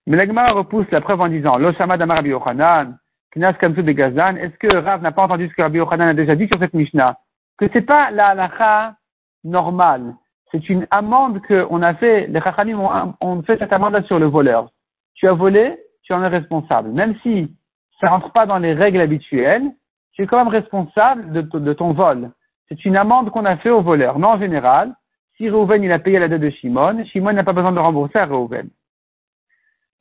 Mais 0.07 0.17
l'Agmara 0.17 0.53
repousse 0.53 0.91
la 0.91 1.01
preuve 1.01 1.21
en 1.21 1.29
disant, 1.29 1.59
d'Amar 1.59 2.17
Rabbi 2.17 2.31
Yochanan, 2.31 2.99
Knas 3.35 3.55
Kamsu 3.55 3.83
de 3.83 3.93
Gazan, 3.93 4.37
est-ce 4.37 4.57
que 4.59 4.77
Rav 4.77 5.03
n'a 5.03 5.13
pas 5.13 5.25
entendu 5.25 5.49
ce 5.49 5.55
que 5.55 5.63
Rabbi 5.63 5.79
Yochanan 5.79 6.09
a 6.09 6.15
déjà 6.15 6.37
dit 6.37 6.47
sur 6.47 6.61
cette 6.61 6.75
Mishnah? 6.75 7.19
Que 7.59 7.67
c'est 7.73 7.83
pas 7.83 8.11
la 8.11 8.29
halakha 8.29 8.97
normale. 9.43 10.15
C'est 10.53 10.69
une 10.69 10.87
amende 10.91 11.43
qu'on 11.47 11.83
a 11.83 11.95
fait, 11.95 12.29
les 12.29 12.41
Chachamim 12.41 12.79
ont, 12.79 13.15
ont 13.21 13.43
fait 13.43 13.59
cette 13.59 13.73
amende-là 13.73 14.03
sur 14.05 14.19
le 14.19 14.27
voleur. 14.27 14.71
Tu 15.15 15.27
as 15.27 15.33
volé, 15.33 15.77
tu 16.03 16.13
en 16.13 16.23
es 16.23 16.29
responsable. 16.29 16.91
Même 16.91 17.17
si 17.23 17.53
ça 18.01 18.09
rentre 18.09 18.33
pas 18.33 18.47
dans 18.47 18.59
les 18.59 18.75
règles 18.75 19.01
habituelles, 19.01 19.71
tu 20.13 20.23
es 20.23 20.27
quand 20.27 20.39
même 20.39 20.49
responsable 20.49 21.33
de, 21.33 21.73
ton 21.73 21.93
vol. 21.93 22.31
C'est 22.69 22.85
une 22.85 22.97
amende 22.97 23.31
qu'on 23.31 23.45
a 23.45 23.57
fait 23.59 23.71
au 23.71 23.83
voleur. 23.83 24.19
Non, 24.19 24.29
en 24.29 24.39
général, 24.39 24.95
si 25.37 25.49
Reuven 25.49 25.83
il 25.83 25.93
a 25.93 25.99
payé 25.99 26.19
la 26.19 26.29
dette 26.29 26.41
de 26.41 26.51
Shimon, 26.51 27.05
Shimon 27.05 27.33
n'a 27.33 27.45
pas 27.45 27.53
besoin 27.53 27.73
de 27.73 27.79
rembourser 27.79 28.19
à 28.19 28.27
Reuven. 28.27 28.71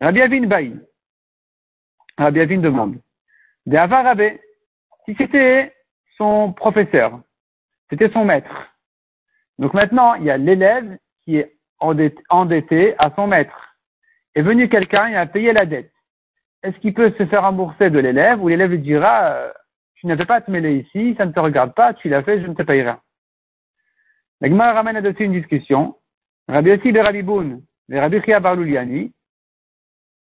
Rabbi 0.01 0.21
Avin 0.21 0.47
Baï. 0.47 0.79
Rabbi 2.17 2.39
Avin 2.39 2.57
demande. 2.57 2.97
De 3.65 3.77
Rabbi, 3.77 4.39
si 5.05 5.15
c'était 5.17 5.73
son 6.17 6.53
professeur, 6.53 7.19
c'était 7.89 8.09
son 8.11 8.25
maître. 8.25 8.73
Donc 9.59 9.73
maintenant, 9.73 10.15
il 10.15 10.23
y 10.23 10.31
a 10.31 10.37
l'élève 10.37 10.97
qui 11.23 11.37
est 11.37 11.55
endetté 11.79 12.95
à 12.97 13.11
son 13.15 13.27
maître. 13.27 13.77
Est 14.33 14.41
venu 14.41 14.69
quelqu'un 14.69 15.07
et 15.07 15.15
a 15.15 15.25
payé 15.25 15.53
la 15.53 15.65
dette. 15.65 15.94
Est-ce 16.65 16.79
qu'il 16.79 16.95
peut 16.95 17.13
se 17.15 17.25
faire 17.27 17.43
rembourser 17.43 17.91
de 17.91 17.99
l'élève 17.99 18.41
ou 18.41 18.47
l'élève 18.47 18.71
lui 18.71 18.79
dira 18.79 19.33
euh, 19.33 19.51
Tu 19.95 20.07
n'avais 20.07 20.25
pas 20.25 20.37
à 20.37 20.41
te 20.41 20.49
mêler 20.49 20.77
ici, 20.77 21.13
ça 21.15 21.27
ne 21.27 21.31
te 21.31 21.39
regarde 21.39 21.75
pas, 21.75 21.93
tu 21.93 22.09
l'as 22.09 22.23
fait, 22.23 22.41
je 22.41 22.47
ne 22.47 22.55
te 22.55 22.63
payerai. 22.63 22.95
La 24.41 24.49
Gemara 24.49 24.73
ramène 24.73 24.97
à 24.97 25.01
une 25.19 25.31
discussion. 25.31 25.95
Rabbi 26.47 26.71
Yossi 26.71 26.91
de 26.91 26.99
Rabbi 26.99 27.21
Boun, 27.21 27.61
de 27.89 27.97
Rabbi 27.97 28.19
Chia 28.21 28.39
Barlouliani, 28.39 29.13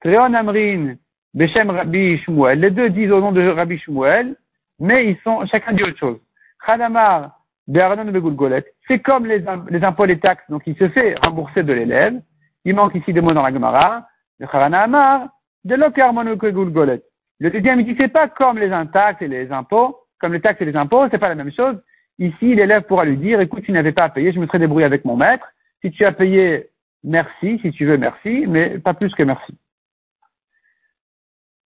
Tréon 0.01 0.33
Amrin, 0.33 0.95
Beshem 1.33 1.69
Rabbi 1.69 2.17
Shmuel. 2.17 2.59
Les 2.59 2.71
deux 2.71 2.89
disent 2.89 3.11
au 3.11 3.21
nom 3.21 3.31
de 3.31 3.47
Rabbi 3.47 3.77
Shmuel, 3.79 4.35
mais 4.79 5.07
ils 5.07 5.17
sont, 5.23 5.45
chacun 5.45 5.71
dit 5.71 5.83
autre 5.83 5.97
chose. 5.97 6.19
Khadamar, 6.65 7.39
Be'aranon 7.67 8.11
Begulgolet. 8.11 8.65
C'est 8.85 8.99
comme 8.99 9.25
les, 9.25 9.43
les 9.69 9.83
impôts, 9.83 10.05
les 10.05 10.19
taxes, 10.19 10.43
donc 10.49 10.63
il 10.65 10.75
se 10.75 10.89
fait 10.89 11.15
rembourser 11.23 11.63
de 11.63 11.71
l'élève. 11.71 12.21
Il 12.65 12.75
manque 12.75 12.95
ici 12.95 13.13
des 13.13 13.21
mots 13.21 13.31
dans 13.31 13.43
la 13.43 13.53
Gemara. 13.53 14.07
Le 14.39 14.47
Kharana 14.47 14.81
Amar, 14.81 15.29
de 15.65 16.51
Gulgolet. 16.51 17.01
Le 17.39 17.49
deuxième, 17.49 17.79
il 17.79 17.85
dit, 17.85 17.95
c'est 17.97 18.07
pas 18.07 18.27
comme 18.27 18.57
les 18.57 18.69
taxes 18.91 19.21
et 19.21 19.27
les 19.27 19.51
impôts, 19.51 19.97
comme 20.19 20.33
les 20.33 20.41
taxes 20.41 20.61
et 20.61 20.65
les 20.65 20.75
impôts, 20.75 21.07
c'est 21.09 21.17
pas 21.17 21.29
la 21.29 21.35
même 21.35 21.51
chose. 21.51 21.75
Ici, 22.19 22.55
l'élève 22.55 22.83
pourra 22.83 23.05
lui 23.05 23.17
dire, 23.17 23.41
écoute, 23.41 23.63
tu 23.63 23.71
n'avais 23.71 23.91
pas 23.91 24.05
à 24.05 24.09
payer, 24.09 24.31
je 24.31 24.39
me 24.39 24.45
serais 24.45 24.59
débrouillé 24.59 24.85
avec 24.85 25.03
mon 25.03 25.15
maître. 25.15 25.45
Si 25.81 25.91
tu 25.91 26.05
as 26.05 26.11
payé, 26.11 26.69
merci, 27.03 27.59
si 27.61 27.71
tu 27.71 27.85
veux, 27.85 27.97
merci, 27.97 28.45
mais 28.47 28.79
pas 28.79 28.93
plus 28.93 29.13
que 29.15 29.23
merci. 29.23 29.57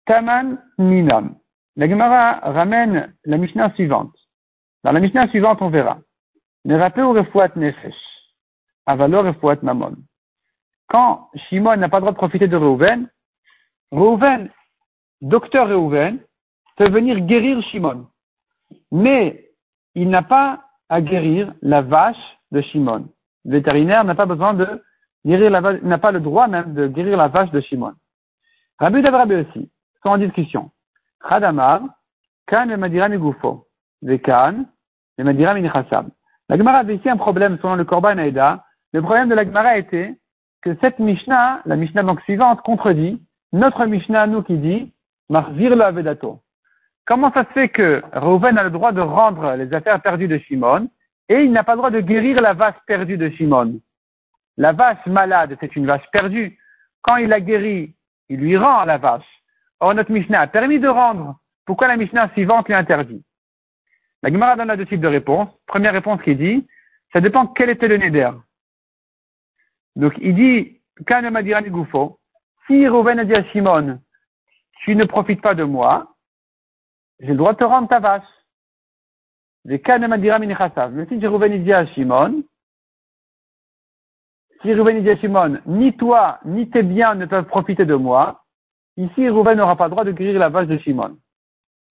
Taman 0.06 0.60
Ninam. 0.78 1.36
La 1.76 1.90
Gemara 1.90 2.40
ramène 2.52 3.14
la 3.26 3.38
Mishnah 3.38 3.74
suivante. 3.74 4.14
Dans 4.84 4.92
la 4.92 5.00
Mishnah 5.00 5.30
suivante, 5.30 5.62
on 5.62 5.70
verra. 5.70 6.00
ou 6.66 7.14
refouat 7.14 7.56
nefesh? 7.56 7.96
Avalor 8.86 9.26
refouat 9.26 9.58
mamon. 9.64 9.96
Quand 10.90 11.30
Shimon 11.48 11.78
n'a 11.78 11.90
pas 11.90 11.98
le 11.98 12.02
droit 12.02 12.12
de 12.12 12.18
profiter 12.18 12.48
de 12.48 12.58
Reuven, 12.58 13.10
Reuven, 13.94 14.50
docteur 15.22 15.70
Reuven, 15.70 16.20
peut 16.78 16.90
venir 16.90 17.20
guérir 17.20 17.62
Shimon. 17.66 18.08
Mais 18.92 19.52
il 19.94 20.10
n'a 20.10 20.24
pas 20.24 20.64
à 20.90 21.00
guérir 21.00 21.54
la 21.62 21.84
vache 21.84 22.40
de 22.52 22.62
Shimon. 22.62 23.08
Le 23.46 23.52
vétérinaire 23.52 24.04
n'a 24.04 24.16
pas 24.16 24.26
besoin 24.26 24.56
de 24.56 24.82
guérir 25.24 25.52
la 25.52 25.62
vache, 25.62 25.82
n'a 25.84 26.00
pas 26.00 26.12
le 26.12 26.22
droit 26.22 26.48
même 26.48 26.74
de 26.74 26.88
guérir 26.88 27.18
la 27.18 27.28
vache 27.28 27.52
de 27.52 27.62
Shimon. 27.62 27.94
Rabbi 28.80 29.08
Rabbi 29.08 29.36
aussi, 29.36 29.70
sont 30.02 30.10
en 30.10 30.18
discussion. 30.18 30.72
Khadamar, 31.30 31.82
Kan 32.48 32.66
le 32.66 32.78
Madira 32.78 33.10
Migufo, 33.10 33.68
Vekan, 34.02 34.66
le 35.20 35.24
Madira 35.24 35.54
Minichasab. 35.54 36.10
La 36.50 36.58
Gemara 36.58 36.80
avait 36.80 36.96
ici 36.96 37.10
un 37.10 37.18
problème 37.18 37.60
selon 37.62 37.76
le 37.76 37.86
Korban 37.86 38.18
Aïda. 38.18 38.66
Le 38.92 39.04
problème 39.04 39.30
de 39.30 39.36
la 39.36 39.46
Gemara 39.46 39.78
était 39.78 40.16
que 40.64 40.76
cette 40.82 40.98
Mishnah, 40.98 41.62
la 41.66 41.76
Mishnah 41.76 42.02
donc 42.02 42.22
suivante, 42.22 42.60
contredit 42.62 43.22
notre 43.54 43.86
Mishnah, 43.86 44.28
nous, 44.28 44.42
qui 44.44 44.58
dit, 44.58 44.92
Marzir 45.30 45.76
le 45.76 45.82
Avedato. 45.82 46.42
Comment 47.06 47.32
ça 47.32 47.46
se 47.46 47.52
fait 47.52 47.70
que 47.70 48.02
Reuven 48.14 48.58
a 48.58 48.64
le 48.64 48.70
droit 48.70 48.92
de 48.92 49.02
rendre 49.02 49.56
les 49.56 49.74
affaires 49.74 50.02
perdues 50.02 50.28
de 50.28 50.38
Shimon 50.40 50.90
et 51.30 51.44
il 51.44 51.52
n'a 51.52 51.64
pas 51.64 51.74
le 51.74 51.78
droit 51.78 51.92
de 51.92 52.00
guérir 52.00 52.42
la 52.42 52.54
vache 52.54 52.76
perdue 52.88 53.18
de 53.18 53.30
Shimon? 53.30 53.80
La 54.58 54.72
vache 54.72 55.06
malade, 55.06 55.58
c'est 55.60 55.76
une 55.76 55.86
vache 55.86 56.06
perdue. 56.12 56.58
Quand 57.02 57.18
il 57.18 57.30
la 57.30 57.40
guérit, 57.42 57.96
il 58.30 58.40
lui 58.40 58.58
rend 58.58 58.86
la 58.86 58.98
vache. 58.98 59.26
Or, 59.80 59.94
notre 59.94 60.12
Mishnah 60.12 60.42
a 60.42 60.48
permis 60.48 60.80
de 60.80 60.88
rendre. 60.88 61.40
Pourquoi 61.66 61.88
la 61.88 61.98
Mishnah 61.98 62.30
suivante 62.34 62.68
lui 62.68 62.76
interdit? 62.76 63.24
La 64.22 64.32
Gemara 64.32 64.56
donne 64.56 64.76
deux 64.76 64.86
types 64.86 65.02
de 65.02 65.08
réponses. 65.08 65.50
Première 65.68 65.94
réponse 65.94 66.22
qui 66.22 66.36
dit, 66.36 66.68
ça 67.12 67.20
dépend 67.20 67.48
quel 67.48 67.70
était 67.70 67.88
le 67.88 67.98
Neder. 67.98 68.32
Donc, 69.96 70.14
il 70.22 70.36
dit, 70.36 70.82
Kan 71.06 71.30
Goufo, 71.68 72.20
si 72.68 72.88
Reuven 72.88 73.20
a 73.20 73.26
dit 73.26 73.36
à 73.36 73.44
Shimon, 73.46 74.00
tu 74.84 74.96
ne 74.96 75.06
profites 75.06 75.42
pas 75.42 75.56
de 75.56 75.64
moi, 75.64 76.14
j'ai 77.20 77.30
le 77.30 77.38
droit 77.38 77.54
de 77.54 77.58
te 77.58 77.64
rendre 77.64 77.88
ta 77.88 78.00
vache. 78.00 78.24
Mais 79.66 79.82
si 79.82 81.26
Rouven 81.26 81.64
dit 81.64 81.72
à 81.74 81.86
Shimon, 81.88 82.44
si 84.62 84.74
Rouven 84.74 85.02
dit 85.02 85.10
à 85.10 85.18
Shimon, 85.18 85.62
ni 85.66 85.96
toi, 85.96 86.40
ni 86.44 86.70
tes 86.70 86.84
biens 86.84 87.16
ne 87.16 87.26
peuvent 87.26 87.46
profiter 87.46 87.86
de 87.86 87.96
moi, 87.96 88.44
ici 88.98 89.30
Rouven 89.30 89.58
n'aura 89.58 89.78
pas 89.78 89.86
le 89.86 89.92
droit 89.92 90.04
de 90.04 90.12
guérir 90.12 90.38
la 90.38 90.50
vache 90.50 90.68
de 90.68 90.78
Shimon. 90.80 91.18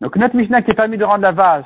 Donc 0.03 0.17
notre 0.17 0.37
Mishnah 0.37 0.61
qui 0.63 0.73
est 0.73 0.77
permis 0.77 0.99
de 0.99 1.05
rendre 1.05 1.23
la 1.23 1.33
vache, 1.33 1.65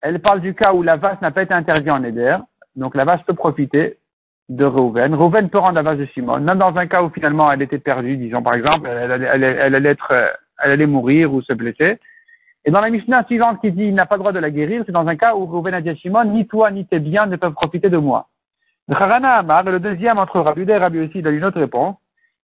elle 0.00 0.20
parle 0.20 0.40
du 0.40 0.54
cas 0.54 0.72
où 0.72 0.82
la 0.82 0.96
vache 0.96 1.20
n'a 1.22 1.32
pas 1.32 1.42
été 1.42 1.54
interdite 1.54 1.88
en 1.88 2.04
Éder, 2.04 2.38
donc 2.76 2.94
la 2.94 3.04
vache 3.04 3.24
peut 3.24 3.34
profiter 3.34 3.98
de 4.48 4.64
Rouven. 4.64 5.14
Rouven 5.14 5.50
peut 5.50 5.58
rendre 5.58 5.74
la 5.74 5.82
vache 5.82 5.98
de 5.98 6.06
Shimon, 6.06 6.40
même 6.40 6.58
dans 6.58 6.76
un 6.76 6.86
cas 6.86 7.02
où 7.02 7.10
finalement 7.10 7.50
elle 7.50 7.62
était 7.62 7.78
perdue, 7.78 8.16
disons 8.16 8.42
par 8.42 8.54
exemple, 8.54 8.88
elle, 8.88 9.10
allait 9.12 9.90
être, 9.90 10.12
elle 10.62 10.70
allait 10.70 10.86
mourir 10.86 11.32
ou 11.32 11.42
se 11.42 11.52
blesser. 11.52 11.98
Et 12.64 12.70
dans 12.70 12.80
la 12.80 12.90
Mishnah 12.90 13.24
suivante 13.24 13.60
qui 13.60 13.72
dit 13.72 13.84
il 13.84 13.94
n'a 13.94 14.06
pas 14.06 14.16
le 14.16 14.20
droit 14.20 14.32
de 14.32 14.38
la 14.38 14.50
guérir, 14.50 14.82
c'est 14.86 14.92
dans 14.92 15.06
un 15.06 15.16
cas 15.16 15.34
où 15.34 15.46
Rouven 15.46 15.74
a 15.74 15.80
dit 15.80 15.90
à 15.90 15.96
Shimon, 15.96 16.24
ni 16.24 16.46
toi 16.46 16.70
ni 16.70 16.86
tes 16.86 17.00
biens 17.00 17.26
ne 17.26 17.36
peuvent 17.36 17.54
profiter 17.54 17.90
de 17.90 17.98
moi. 17.98 18.28
Harana 18.88 19.38
Amar, 19.38 19.64
le 19.64 19.80
deuxième 19.80 20.18
entre 20.18 20.40
Rabbi 20.40 20.62
et 20.62 20.76
Rabbi 20.76 21.00
aussi, 21.00 21.18
il 21.18 21.26
une 21.26 21.44
autre 21.44 21.58
réponse. 21.58 21.96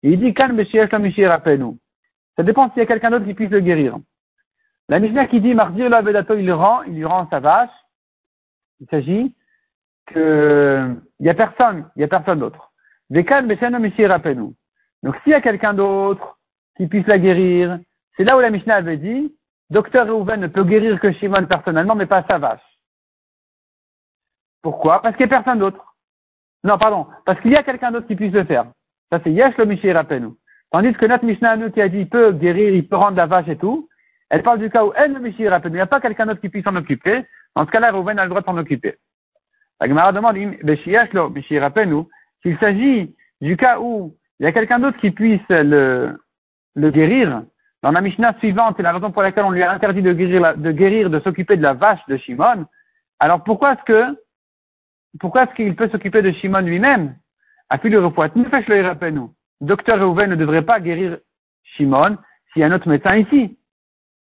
Il 0.04 0.20
dit, 0.20 0.34
Kan 0.34 0.50
nous. 0.50 1.78
Ça 2.38 2.44
dépend 2.44 2.70
s'il 2.70 2.80
y 2.80 2.82
a 2.82 2.86
quelqu'un 2.86 3.12
d'autre 3.12 3.26
qui 3.26 3.34
puisse 3.34 3.50
le 3.50 3.60
guérir. 3.60 3.98
La 4.88 5.00
Mishnah 5.00 5.28
qui 5.28 5.42
dit, 5.42 5.54
Mardir 5.54 5.90
la 5.90 6.02
Vedato, 6.02 6.36
il 6.36 6.52
rend, 6.52 6.84
il 6.84 6.96
lui 6.96 7.06
rend 7.06 7.28
sa 7.30 7.42
vache. 7.42 7.70
Il 8.80 8.88
s'agit 8.88 9.36
que, 10.14 10.96
il 11.20 11.26
y 11.26 11.30
a 11.30 11.34
personne, 11.34 11.90
il 11.96 12.02
y 12.02 12.04
a 12.04 12.08
personne 12.08 12.40
d'autre. 12.40 12.72
Donc 13.10 13.28
s'il 15.24 15.32
y 15.32 15.34
a 15.34 15.42
quelqu'un 15.42 15.74
d'autre 15.74 16.38
qui 16.78 16.88
puisse 16.88 17.08
la 17.08 17.18
guérir, 17.18 17.80
c'est 18.16 18.24
là 18.24 18.38
où 18.38 18.40
la 18.40 18.50
Mishnah 18.50 18.76
avait 18.76 18.98
dit, 18.98 19.36
Docteur 19.70 20.08
Reuven 20.08 20.42
ne 20.42 20.48
peut 20.48 20.64
guérir 20.64 21.00
que 21.00 21.12
Shimon 21.14 21.46
personnellement, 21.46 21.96
mais 21.96 22.06
pas 22.06 22.24
sa 22.28 22.38
vache. 22.38 22.62
Pourquoi? 24.62 25.02
Parce 25.02 25.16
qu'il 25.16 25.28
n'y 25.28 25.34
a 25.34 25.38
personne 25.38 25.60
d'autre. 25.60 25.96
Non, 26.64 26.78
pardon, 26.78 27.08
parce 27.26 27.40
qu'il 27.42 27.52
y 27.52 27.56
a 27.56 27.64
quelqu'un 27.64 27.92
d'autre 27.92 28.08
qui 28.08 28.16
puisse 28.16 28.34
le 28.34 28.44
faire. 28.44 28.66
Ça, 29.12 29.20
c'est 29.24 29.32
Yesh 29.32 29.58
le 29.58 30.20
nous. 30.20 30.38
Tandis 30.72 30.94
que 30.94 31.06
notre 31.06 31.26
Mishnah 31.26 31.58
nous 31.58 31.72
qui 31.72 31.82
a 31.82 31.90
dit 31.90 32.00
il 32.00 32.10
peut 32.10 32.32
guérir, 32.32 32.74
il 32.74 32.88
peut 32.88 32.96
rendre 32.96 33.18
la 33.18 33.26
vache 33.26 33.48
et 33.48 33.58
tout, 33.58 33.90
elle 34.30 34.44
parle 34.44 34.60
du 34.60 34.70
cas 34.70 34.86
où 34.86 34.94
elle 34.96 35.14
le 35.14 35.20
Michel 35.20 35.60
Il 35.66 35.72
n'y 35.72 35.80
a 35.80 35.88
pas 35.88 36.00
quelqu'un 36.00 36.28
d'autre 36.28 36.42
qui 36.42 36.50
puisse 36.50 36.64
s'en 36.64 36.76
occuper. 36.76 37.26
Dans 37.56 37.66
ce 37.66 37.72
cas-là, 37.72 37.92
Reuven 37.92 38.20
a 38.20 38.24
le 38.24 38.30
droit 38.30 38.42
de 38.42 38.46
s'en 38.46 38.58
occuper. 38.58 38.96
La 39.80 39.88
Gemara 39.88 40.12
demande, 40.12 40.36
s'il 42.42 42.58
s'agit 42.60 43.16
du 43.42 43.58
cas 43.58 43.80
où 43.80 44.16
il 44.40 44.44
y 44.44 44.48
a 44.48 44.52
quelqu'un 44.52 44.80
d'autre 44.80 44.98
qui 44.98 45.12
puisse 45.12 45.42
le, 45.50 46.20
le 46.76 46.92
guérir, 46.92 47.44
dans 47.82 47.92
la 47.92 48.02
Mishnah 48.02 48.36
suivante, 48.40 48.76
c'est 48.76 48.84
la 48.84 48.92
raison 48.92 49.12
pour 49.12 49.22
laquelle 49.22 49.46
on 49.46 49.52
lui 49.52 49.64
a 49.64 49.72
interdit 49.72 50.02
de 50.02 50.12
guérir, 50.12 51.10
de, 51.10 51.20
s'occuper 51.22 51.56
de 51.56 51.62
la 51.62 51.74
vache 51.74 52.06
de 52.10 52.18
Shimon. 52.18 52.66
Alors 53.20 53.44
pourquoi 53.44 53.74
est-ce 53.74 53.84
que, 53.84 54.20
pourquoi 55.20 55.44
est-ce 55.44 55.54
qu'il 55.54 55.76
peut 55.76 55.90
s'occuper 55.90 56.22
de 56.22 56.32
Shimon 56.32 56.62
lui-même? 56.62 57.16
Le 57.84 58.00
repoit, 58.00 58.30
nous 58.36 58.46
fais 58.46 58.66
le 58.68 59.10
nous. 59.12 59.34
Docteur 59.62 60.00
Reuven 60.00 60.30
ne 60.30 60.36
devrait 60.36 60.64
pas 60.64 60.80
guérir 60.80 61.20
Shimon 61.64 62.18
s'il 62.52 62.62
y 62.62 62.66
a 62.66 62.68
un 62.68 62.72
autre 62.74 62.90
médecin 62.90 63.16
ici. 63.16 63.58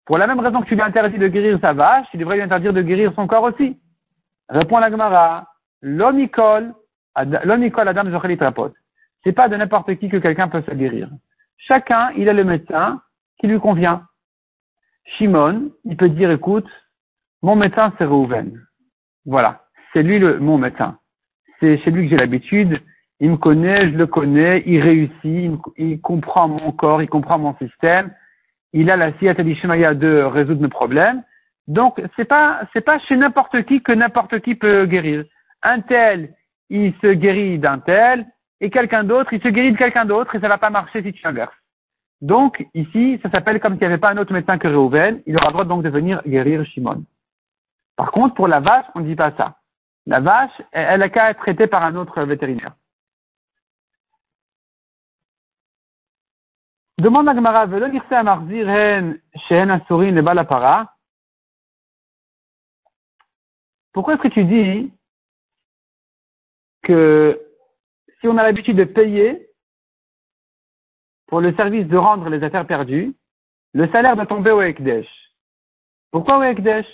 Pour 0.05 0.19
la 0.19 0.27
même 0.27 0.41
raison 0.41 0.61
que 0.61 0.69
tu 0.69 0.75
lui 0.75 0.83
as 0.83 0.87
interdit 0.87 1.19
de 1.19 1.29
guérir 1.29 1.59
sa 1.61 1.73
vache, 1.73 2.07
tu 2.11 2.17
devrais 2.17 2.37
lui 2.37 2.43
interdire 2.43 2.73
de 2.73 2.83
guérir 2.83 3.12
son 3.15 3.27
corps 3.27 3.43
aussi. 3.43 3.77
Répond 4.49 4.78
la 4.78 4.90
Gemara, 4.90 5.47
l'omicol 5.83 6.75
Adam 7.14 8.11
Zochelit 8.11 8.37
Rapot. 8.37 8.73
C'est 9.25 9.33
pas 9.33 9.49
de 9.49 9.57
n'importe 9.57 9.95
qui 9.97 10.09
que 10.09 10.17
quelqu'un 10.17 10.49
peut 10.49 10.62
se 10.62 10.75
guérir. 10.75 11.09
Chacun, 11.57 12.11
il 12.17 12.28
a 12.28 12.33
le 12.33 12.45
médecin 12.45 13.02
qui 13.38 13.47
lui 13.47 13.61
convient. 13.61 14.07
Shimon, 15.05 15.71
il 15.85 15.97
peut 15.97 16.09
dire, 16.09 16.31
écoute, 16.31 16.69
mon 17.43 17.57
médecin 17.57 17.93
c'est 17.99 18.05
Reuven. 18.05 18.61
Voilà, 19.26 19.64
c'est 19.93 20.02
lui 20.02 20.19
le, 20.19 20.38
mon 20.38 20.59
médecin. 20.59 20.99
C'est 21.61 21.78
chez 21.78 21.90
lui 21.90 22.05
que 22.05 22.11
j'ai 22.11 22.17
l'habitude, 22.17 22.81
il 23.21 23.33
me 23.33 23.37
connaît, 23.37 23.81
je 23.83 23.97
le 23.97 24.07
connais, 24.07 24.62
il 24.67 24.81
réussit, 24.81 25.52
il, 25.76 26.00
comprend 26.00 26.49
mon 26.49 26.73
corps, 26.73 27.02
il 27.02 27.09
comprend 27.09 27.38
mon 27.38 27.57
système, 27.57 28.14
il 28.73 28.90
a 28.90 28.97
la 28.97 29.12
siyata 29.19 29.43
de 29.43 30.23
résoudre 30.23 30.62
mes 30.62 30.69
problèmes. 30.69 31.23
Donc, 31.69 32.03
c'est 32.17 32.25
pas, 32.25 32.63
c'est 32.73 32.81
pas 32.81 32.99
chez 33.01 33.17
n'importe 33.17 33.63
qui 33.67 33.83
que 33.83 33.93
n'importe 33.93 34.41
qui 34.41 34.55
peut 34.55 34.87
guérir. 34.87 35.25
Un 35.63 35.81
tel, 35.81 36.35
il 36.71 36.95
se 37.03 37.13
guérit 37.13 37.59
d'un 37.59 37.79
tel, 37.79 38.27
et 38.61 38.71
quelqu'un 38.71 39.05
d'autre, 39.05 39.33
il 39.35 39.43
se 39.43 39.49
guérit 39.49 39.73
de 39.73 39.77
quelqu'un 39.77 40.07
d'autre, 40.07 40.35
et 40.35 40.41
ça 40.41 40.49
va 40.49 40.59
pas 40.59 40.71
marcher 40.71 41.03
si 41.03 41.13
tu 41.13 41.27
inverses. 41.27 41.55
Donc, 42.23 42.67
ici, 42.75 43.21
ça 43.23 43.31
s'appelle 43.31 43.61
comme 43.61 43.75
s'il 43.75 43.83
n'y 43.83 43.87
avait 43.87 43.99
pas 43.99 44.11
un 44.11 44.17
autre 44.17 44.33
médecin 44.33 44.59
que 44.59 44.67
Réhouven, 44.67 45.23
il 45.27 45.37
aura 45.37 45.49
le 45.49 45.53
droit 45.53 45.65
donc 45.65 45.83
de 45.83 45.91
venir 45.91 46.23
guérir 46.27 46.65
Shimon. 46.65 47.05
Par 47.97 48.11
contre, 48.13 48.35
pour 48.35 48.49
la 48.49 48.61
vache, 48.61 48.87
on 48.95 49.01
ne 49.01 49.07
dit 49.07 49.15
pas 49.15 49.33
ça. 49.37 49.59
La 50.07 50.21
vache, 50.21 50.63
elle 50.73 51.03
a 51.03 51.09
qu'à 51.11 51.31
être 51.31 51.41
traitée 51.41 51.67
par 51.67 51.83
un 51.83 51.95
autre 51.97 52.23
vétérinaire. 52.23 52.73
Demande 56.97 57.29
à 57.29 57.35
Gemara, 57.35 57.67
Velo 57.67 57.89
nirse 57.89 58.11
amarzir 58.11 58.69
hen 58.69 59.21
shehen 59.49 59.71
asurin 59.71 60.13
le 60.13 60.23
balapara. 60.23 60.95
Pourquoi 63.92 64.14
est-ce 64.14 64.23
que 64.23 64.28
tu 64.28 64.45
dis 64.45 64.92
que 66.83 67.40
si 68.21 68.28
on 68.28 68.37
a 68.38 68.42
l'habitude 68.42 68.76
de 68.76 68.85
payer 68.85 69.49
pour 71.26 71.40
le 71.40 71.54
service 71.54 71.87
de 71.87 71.97
rendre 71.97 72.28
les 72.28 72.42
affaires 72.42 72.66
perdues, 72.66 73.14
le 73.75 73.88
salaire 73.88 74.16
doit 74.16 74.26
tomber 74.26 74.50
au 74.50 74.62
Ekdesh. 74.62 75.09
Pourquoi 76.11 76.38
au 76.38 76.42
Ekdesh 76.42 76.87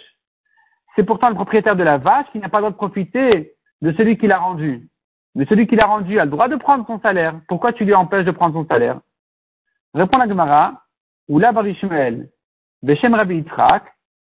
C'est 0.94 1.04
pourtant 1.04 1.28
le 1.28 1.34
propriétaire 1.34 1.76
de 1.76 1.84
la 1.84 1.98
vache 1.98 2.26
qui 2.32 2.38
n'a 2.38 2.48
pas 2.48 2.58
le 2.58 2.62
droit 2.62 2.72
de 2.72 2.76
profiter 2.76 3.54
de 3.80 3.92
celui 3.92 4.18
qui 4.18 4.26
l'a 4.26 4.38
rendu. 4.38 4.88
Mais 5.34 5.46
celui 5.46 5.66
qui 5.66 5.76
l'a 5.76 5.86
rendu 5.86 6.18
a 6.18 6.24
le 6.24 6.30
droit 6.30 6.48
de 6.48 6.56
prendre 6.56 6.86
son 6.86 7.00
salaire. 7.00 7.40
Pourquoi 7.48 7.72
tu 7.72 7.84
lui 7.84 7.94
empêches 7.94 8.24
de 8.24 8.30
prendre 8.30 8.54
son 8.54 8.66
salaire? 8.66 9.00
Répond 9.94 10.18
la 10.18 10.28
Gemara, 10.28 10.82
ou 11.28 11.38
la 11.38 11.52
Barishmael, 11.52 12.28
Beshem 12.82 13.14
Rabbi 13.14 13.36
Yitzhak, 13.36 13.84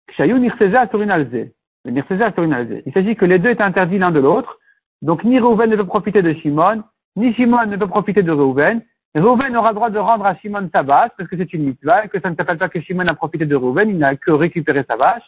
Kshayu 0.07 0.39
Nirseza 0.39 0.87
Surinalze. 0.89 1.51
Il 1.85 2.91
s'agit 2.93 3.15
que 3.15 3.25
les 3.25 3.39
deux 3.39 3.51
étaient 3.51 3.61
interdits 3.61 3.99
l'un 3.99 4.11
de 4.11 4.19
l'autre. 4.19 4.59
Donc 5.01 5.23
ni 5.23 5.39
Reuven 5.39 5.69
ne 5.69 5.75
peut 5.75 5.85
profiter 5.85 6.21
de 6.21 6.33
Shimon, 6.33 6.83
ni 7.15 7.33
Shimon 7.33 7.67
ne 7.67 7.77
peut 7.77 7.87
profiter 7.87 8.23
de 8.23 8.31
Reuven. 8.31 8.81
Reuven 9.13 9.55
aura 9.55 9.73
droit 9.73 9.89
de 9.89 9.99
rendre 9.99 10.25
à 10.25 10.35
Shimon 10.35 10.69
sa 10.73 10.81
vache, 10.81 11.11
parce 11.17 11.29
que 11.29 11.37
c'est 11.37 11.53
une 11.53 11.65
mitzvah, 11.65 12.05
et 12.05 12.09
que 12.09 12.19
ça 12.19 12.29
ne 12.29 12.35
s'appelle 12.35 12.57
pas 12.57 12.69
que 12.69 12.81
Shimon 12.81 13.07
a 13.07 13.13
profité 13.13 13.45
de 13.45 13.55
Reuven, 13.55 13.89
il 13.89 13.97
n'a 13.97 14.15
que 14.15 14.31
récupéré 14.31 14.83
sa 14.87 14.95
vache. 14.95 15.23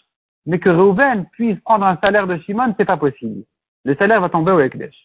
Mais 0.45 0.59
que 0.59 0.69
Reuven 0.69 1.25
puisse 1.31 1.59
prendre 1.59 1.85
un 1.85 1.97
salaire 2.03 2.27
de 2.27 2.37
Shimon, 2.39 2.73
c'est 2.77 2.85
pas 2.85 2.97
possible. 2.97 3.43
Le 3.85 3.95
salaire 3.95 4.19
va 4.19 4.29
tomber 4.29 4.51
au 4.51 4.59
Ekdesh. 4.59 4.95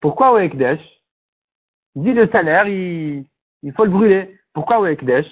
Pourquoi 0.00 0.32
au 0.32 0.38
Ekdesh 0.38 0.80
Dit 1.94 2.12
le 2.12 2.28
salaire, 2.28 2.66
il, 2.68 3.24
faut 3.74 3.84
le 3.84 3.90
brûler. 3.90 4.38
Pourquoi 4.52 4.80
au 4.80 4.86
Ekdesh 4.86 5.26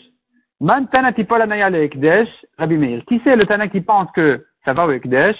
Man 0.61 0.89
Tanatipol 0.89 1.43
Anaya 1.43 1.69
le 1.69 1.83
Ekdesh, 1.83 2.29
Rabbi 2.57 2.77
Meir. 2.79 3.05
Qui 3.07 3.21
c'est 3.25 3.37
le 3.37 3.45
Tana 3.45 3.69
qui 3.69 3.81
pense 3.81 4.11
que 4.13 4.47
ça 4.65 4.73
va 4.73 4.87
au 4.87 4.93
Ekdesh, 4.93 5.37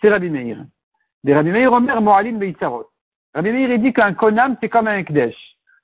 c'est 0.00 0.08
Rabbi 0.08 0.30
Meir. 0.30 0.64
Des 1.24 1.34
Rabbi 1.34 1.50
Meir, 1.50 1.72
Omer, 1.72 2.00
Moalim, 2.00 2.38
Beitzarot. 2.38 2.86
Rabbi 3.34 3.50
Meir, 3.50 3.70
il 3.70 3.82
dit 3.82 3.92
qu'un 3.92 4.14
Konam, 4.14 4.56
c'est 4.60 4.68
comme 4.68 4.88
un 4.88 4.98
Ekdesh. 4.98 5.36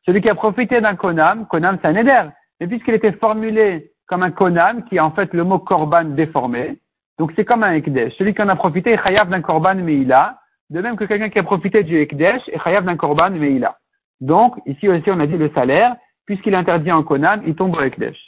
Celui 0.04 0.20
qui 0.20 0.28
a 0.28 0.34
profité 0.34 0.80
d'un 0.80 0.96
Konam, 0.96 1.46
Konam, 1.46 1.78
c'est 1.80 1.88
un 1.88 1.96
Eder. 1.96 2.28
Mais 2.60 2.66
puisqu'il 2.66 2.94
était 2.94 3.12
formulé 3.12 3.92
comme 4.06 4.22
un 4.22 4.30
Konam, 4.30 4.84
qui 4.84 4.96
est 4.96 5.00
en 5.00 5.12
fait 5.12 5.32
le 5.32 5.44
mot 5.44 5.58
Korban 5.58 6.04
déformé, 6.04 6.78
donc 7.18 7.32
c'est 7.36 7.44
comme 7.44 7.62
un 7.62 7.72
Ekdesh. 7.72 8.14
Celui 8.16 8.34
qui 8.34 8.42
en 8.42 8.48
a 8.48 8.56
profité 8.56 8.92
est 8.92 9.02
Chayav 9.02 9.28
d'un 9.28 9.40
Korban 9.40 9.76
Meila, 9.76 10.38
de 10.70 10.80
même 10.80 10.96
que 10.96 11.04
quelqu'un 11.04 11.30
qui 11.30 11.38
a 11.38 11.42
profité 11.42 11.82
du 11.84 11.98
Ekdesh 11.98 12.42
est 12.48 12.58
Chayav 12.62 12.84
d'un 12.84 12.96
Korban 12.96 13.30
Meila. 13.30 13.78
Donc, 14.20 14.56
ici 14.66 14.88
aussi, 14.88 15.10
on 15.10 15.20
a 15.20 15.26
dit 15.26 15.36
le 15.36 15.50
salaire, 15.50 15.96
puisqu'il 16.26 16.54
est 16.54 16.56
interdit 16.56 16.92
en 16.92 17.02
Konam, 17.02 17.42
il 17.46 17.54
tombe 17.54 17.76
au 17.76 17.80
Ekdesh. 17.80 18.18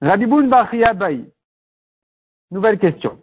Rabbi 0.00 0.26
Boun 0.26 0.48
Baï. 0.48 1.24
Nouvelle 2.50 2.78
question. 2.78 3.18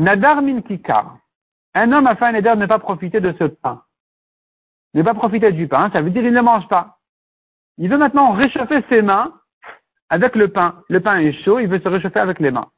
Nadar 0.00 0.40
min 0.40 0.62
kikar. 0.62 1.18
Un 1.74 1.92
homme 1.92 2.06
a 2.06 2.16
fait 2.16 2.24
un 2.24 2.34
éder 2.34 2.50
de 2.50 2.54
ne 2.54 2.66
pas 2.66 2.78
profiter 2.78 3.20
de 3.20 3.34
ce 3.38 3.44
pain. 3.44 3.84
Ne 4.94 5.02
pas 5.02 5.12
profiter 5.14 5.52
du 5.52 5.68
pain, 5.68 5.90
ça 5.92 6.00
veut 6.00 6.10
dire 6.10 6.22
qu'il 6.22 6.32
ne 6.32 6.40
mange 6.40 6.66
pas. 6.68 6.98
Il 7.76 7.90
veut 7.90 7.98
maintenant 7.98 8.32
réchauffer 8.32 8.82
ses 8.88 9.02
mains 9.02 9.38
avec 10.08 10.34
le 10.36 10.48
pain. 10.48 10.82
Le 10.88 11.00
pain 11.00 11.18
est 11.18 11.34
chaud, 11.44 11.58
il 11.58 11.68
veut 11.68 11.80
se 11.80 11.88
réchauffer 11.88 12.18
avec 12.18 12.40
les 12.40 12.50
mains. 12.50 12.70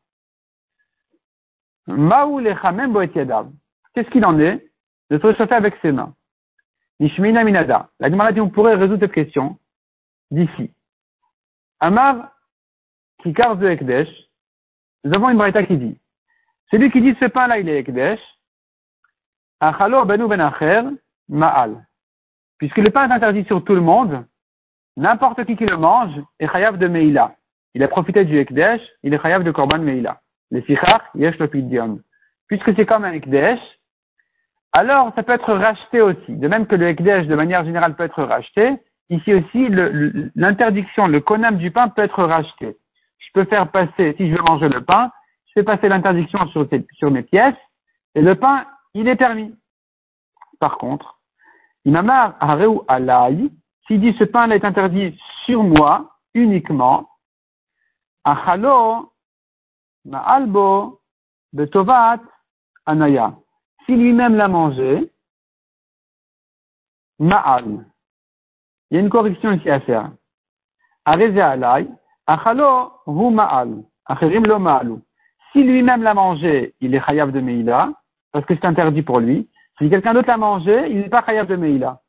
Qu'est-ce 3.95 4.11
qu'il 4.11 4.25
en 4.25 4.39
est 4.41 4.71
de 5.11 5.19
se 5.19 5.27
réchauffer 5.27 5.55
avec 5.55 5.77
ses 5.81 5.93
mains? 5.93 6.15
Nishmina 6.99 7.45
minada. 7.45 7.89
La 8.01 8.11
Gemara 8.11 8.33
dit 8.33 8.41
on 8.41 8.51
pourrait 8.51 8.75
résoudre 8.75 9.01
cette 9.01 9.13
question 9.13 9.59
d'ici. 10.33 10.75
Amar 11.79 12.33
kikar 13.23 13.57
de 13.57 13.69
Ekdesh. 13.69 14.11
Nous 15.05 15.15
avons 15.15 15.31
une 15.31 15.39
braïta 15.39 15.65
qui 15.65 15.77
dit 15.77 15.99
celui 16.73 16.91
qui 16.91 17.03
dit 17.03 17.15
ce 17.21 17.27
pain-là, 17.27 17.59
il 17.59 17.69
est 17.69 17.79
Ekdesh. 17.81 18.21
Achalo 19.61 20.05
benu 20.07 20.27
ben 20.27 20.41
acher, 20.41 20.83
ma'al. 21.29 21.87
Puisque 22.59 22.79
le 22.79 22.91
pain 22.91 23.09
est 23.09 23.13
interdit 23.13 23.45
sur 23.45 23.63
tout 23.63 23.75
le 23.75 23.81
monde, 23.81 24.25
n'importe 24.97 25.45
qui 25.45 25.57
qui 25.57 25.67
le 25.67 25.77
mange 25.77 26.15
est 26.41 26.49
chayav 26.49 26.79
de 26.79 26.89
Meila. 26.89 27.37
Il 27.75 27.83
a 27.83 27.89
profité 27.89 28.25
du 28.25 28.39
Ekdesh, 28.39 28.81
il 29.03 29.13
est 29.13 29.21
chayav 29.21 29.45
de 29.45 29.51
Korban 29.51 29.81
Meila. 29.81 30.21
Le 30.51 30.63
sichach, 30.63 31.03
yesh 31.15 31.39
le 31.39 32.03
Puisque 32.47 32.75
c'est 32.75 32.87
comme 32.87 33.05
un 33.05 33.13
Ekdesh, 33.13 33.61
alors 34.73 35.13
ça 35.15 35.23
peut 35.23 35.33
être 35.33 35.53
racheté 35.53 36.01
aussi. 36.01 36.33
De 36.35 36.49
même 36.49 36.67
que 36.67 36.77
le 36.77 36.89
Ekdesh, 36.89 37.27
de 37.27 37.35
manière 37.35 37.65
générale, 37.65 37.95
peut 37.97 38.05
être 38.05 38.23
racheté, 38.23 38.79
ici 39.11 39.35
aussi, 39.35 39.69
l'interdiction, 40.35 41.07
le, 41.07 41.15
le 41.15 41.21
konam 41.21 41.59
du 41.59 41.71
pain 41.71 41.89
peut 41.89 42.03
être 42.03 42.25
racheté. 42.25 42.77
Je 43.19 43.29
peux 43.35 43.45
faire 43.45 43.71
passer, 43.71 44.15
si 44.17 44.31
je 44.31 44.35
veux 44.35 44.43
manger 44.49 44.69
le 44.69 44.83
pain, 44.83 45.11
je 45.55 45.61
fais 45.61 45.65
passer 45.65 45.89
l'interdiction 45.89 46.47
sur, 46.49 47.11
mes 47.11 47.23
pièces, 47.23 47.57
et 48.15 48.23
le 48.23 48.35
pain, 48.37 48.65
il 48.95 49.07
est 49.07 49.17
permis. 49.17 49.55
Par 50.59 50.79
contre, 50.79 51.21
Imamar 51.85 52.37
Hareu 52.41 52.81
Alay, 52.89 53.51
s'il 53.87 54.01
dit 54.01 54.17
ce 54.19 54.25
pain-là 54.25 54.57
est 54.57 54.65
interdit 54.65 55.19
sur 55.45 55.63
moi, 55.63 56.17
uniquement, 56.33 57.11
Achalo, 58.25 59.13
Ma'albo, 60.07 61.01
Betovat, 61.53 62.21
Anaya. 62.87 63.35
Si 63.85 63.95
lui-même 63.95 64.37
l'a 64.37 64.49
mangé, 64.49 65.13
Ma'al. 67.19 67.85
Il 68.91 68.95
y 68.95 68.97
a 68.97 69.01
une 69.01 69.11
correction 69.11 69.53
ici 69.53 69.69
à 69.69 69.81
faire. 69.81 70.13
Areze 71.05 71.37
Alay, 71.37 71.89
Achalo, 72.27 72.93
Hu 73.07 73.31
Ma'al. 73.31 73.85
Acherim 74.07 74.45
lo 74.47 74.59
Ma'alu. 74.59 75.03
Si 75.53 75.63
lui-même 75.63 76.03
l'a 76.03 76.15
mangé, 76.15 76.75
il 76.81 76.95
est 76.95 77.05
chayav 77.05 77.31
de 77.31 77.41
Meïla, 77.41 77.93
parce 78.33 78.45
que 78.47 78.55
c'est 78.55 78.65
interdit 78.65 79.03
pour 79.03 79.21
lui. 79.21 79.49
Si 79.79 79.89
quelqu'un 79.91 80.15
d'autre 80.15 80.29
l'a 80.29 80.37
mangé, 80.37 80.89
il 80.91 80.99
n'est 80.99 81.09
pas 81.09 81.25
chayav 81.25 81.47
de 81.47 81.57
Meïla. 81.57 82.01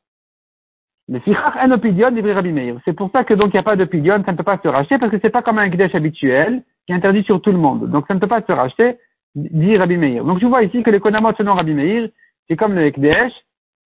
Mais 1.08 1.20
si 1.20 1.34
en 1.36 1.70
opidion, 1.70 2.10
dit 2.10 2.32
Rabbi 2.32 2.52
Meir. 2.52 2.76
C'est 2.84 2.94
pour 2.94 3.10
ça 3.10 3.24
que 3.24 3.34
donc 3.34 3.48
il 3.52 3.56
n'y 3.56 3.60
a 3.60 3.62
pas 3.62 3.76
d'opidion, 3.76 4.22
ça 4.24 4.32
ne 4.32 4.36
peut 4.36 4.42
pas 4.42 4.58
se 4.62 4.68
racheter, 4.68 4.98
parce 4.98 5.10
que 5.10 5.18
c'est 5.20 5.30
pas 5.30 5.42
comme 5.42 5.58
un 5.58 5.68
gdesh 5.68 5.94
habituel, 5.94 6.62
qui 6.86 6.92
est 6.92 6.96
interdit 6.96 7.22
sur 7.24 7.42
tout 7.42 7.52
le 7.52 7.58
monde. 7.58 7.90
Donc 7.90 8.06
ça 8.08 8.14
ne 8.14 8.20
peut 8.20 8.26
pas 8.26 8.40
se 8.40 8.52
racheter, 8.52 8.98
dit 9.34 9.76
Rabbi 9.76 9.98
Meir. 9.98 10.24
Donc 10.24 10.40
je 10.40 10.46
vois 10.46 10.62
ici 10.62 10.82
que 10.82 10.90
les 10.90 11.00
konamot 11.00 11.34
selon 11.36 11.54
Rabbi 11.54 11.74
Meir, 11.74 12.08
c'est 12.48 12.56
comme 12.56 12.74
le 12.74 12.86
Ekdesh, 12.86 13.32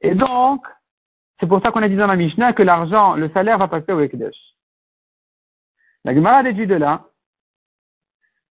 et 0.01 0.14
donc, 0.14 0.64
c'est 1.40 1.49
pour 1.49 1.61
ça 1.61 1.73
qu'on 1.73 1.83
a 1.83 1.88
dit 1.88 1.97
dans 1.97 2.07
la 2.07 2.14
Mishnah 2.14 2.53
que 2.53 2.62
l'argent, 2.62 3.14
le 3.14 3.29
salaire 3.31 3.59
va 3.59 3.66
passer 3.66 3.92
au 3.92 4.01
Ekdesh. 4.01 4.37
La 6.05 6.14
Gemara 6.14 6.44
déduit 6.44 6.68
de 6.68 6.77
là 6.77 7.03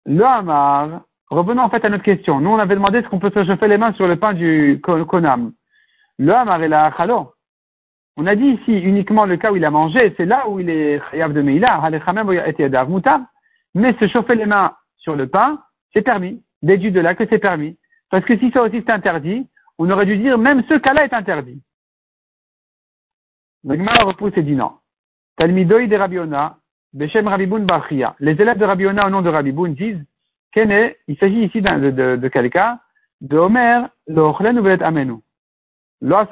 le 0.06 0.24
Hamar, 0.24 1.02
revenons 1.28 1.62
en 1.62 1.70
fait 1.70 1.84
à 1.84 1.88
notre 1.88 2.04
question. 2.04 2.40
Nous, 2.40 2.50
on 2.50 2.58
avait 2.58 2.76
demandé 2.76 2.98
est-ce 2.98 3.08
qu'on 3.08 3.18
peut 3.18 3.32
se 3.34 3.44
chauffer 3.44 3.68
les 3.68 3.76
mains 3.76 3.92
sur 3.94 4.06
le 4.06 4.16
pain 4.16 4.32
du 4.32 4.80
Konam. 4.82 5.52
Le 6.18 6.32
Hamar 6.32 6.62
est 6.62 6.68
la 6.68 6.94
Chalo. 6.96 7.32
On 8.16 8.26
a 8.26 8.34
dit 8.34 8.46
ici 8.46 8.78
uniquement 8.78 9.26
le 9.26 9.36
cas 9.36 9.52
où 9.52 9.56
il 9.56 9.64
a 9.64 9.70
mangé, 9.70 10.14
c'est 10.16 10.24
là 10.24 10.48
où 10.48 10.58
il 10.58 10.70
est 10.70 11.02
Chayav 11.10 11.34
de 11.34 11.42
Meila, 11.42 11.82
mais 13.74 13.94
se 13.98 14.08
chauffer 14.08 14.36
les 14.36 14.46
mains 14.46 14.74
sur 14.96 15.16
le 15.16 15.28
pain, 15.28 15.62
c'est 15.92 16.02
permis. 16.02 16.42
Déduit 16.62 16.92
de 16.92 17.00
là 17.00 17.14
que 17.14 17.24
c'est 17.28 17.38
permis. 17.38 17.76
Parce 18.10 18.24
que 18.24 18.38
si 18.38 18.50
ça 18.52 18.62
aussi 18.62 18.82
c'est 18.86 18.92
interdit, 18.92 19.46
on 19.78 19.90
aurait 19.90 20.06
dû 20.06 20.16
dire 20.16 20.38
même 20.38 20.62
ce 20.68 20.74
cas-là 20.74 21.04
est 21.04 21.12
interdit. 21.12 21.60
Le 23.64 23.76
Gemara 23.76 24.04
repousse 24.04 24.32
et 24.36 24.42
dit 24.42 24.54
non. 24.54 24.72
Rabiona, 25.38 26.56
Beshem 26.96 27.28
Rabiboun 27.28 27.66
Bachia. 27.66 28.16
Les 28.20 28.32
élèves 28.40 28.56
de 28.56 28.64
Rabiona 28.64 29.06
au 29.06 29.10
nom 29.10 29.20
de 29.20 29.28
Rabiboun 29.28 29.74
disent 29.74 30.02
Kene, 30.52 30.92
il 31.08 31.18
s'agit 31.18 31.44
ici 31.44 31.60
de, 31.60 31.90
de, 31.90 32.16
de 32.16 32.28
quelqu'un, 32.28 32.80
de 33.20 33.36
Omer, 33.36 33.90
l'Ochlen 34.06 34.58
ou 34.58 34.66
Amenu. 34.66 35.16
La. 36.00 36.26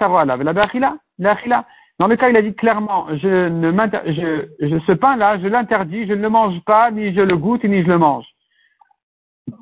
Dans 1.99 2.09
le 2.09 2.17
cas, 2.17 2.31
il 2.31 2.37
a 2.37 2.43
dit 2.43 2.55
clairement, 2.55 3.07
je 3.11 3.49
ne 3.49 3.71
je, 3.71 4.49
je, 4.67 4.79
ce 4.87 4.93
pain-là, 4.93 5.39
je 5.39 5.49
l'interdis, 5.49 6.07
je 6.07 6.15
ne 6.15 6.23
le 6.23 6.31
mange 6.31 6.59
pas, 6.65 6.91
ni 6.91 7.15
je 7.15 7.21
le 7.21 7.37
goûte, 7.37 7.65
ni 7.65 7.83
je 7.83 7.89
le 7.89 7.99
mange. 7.99 8.27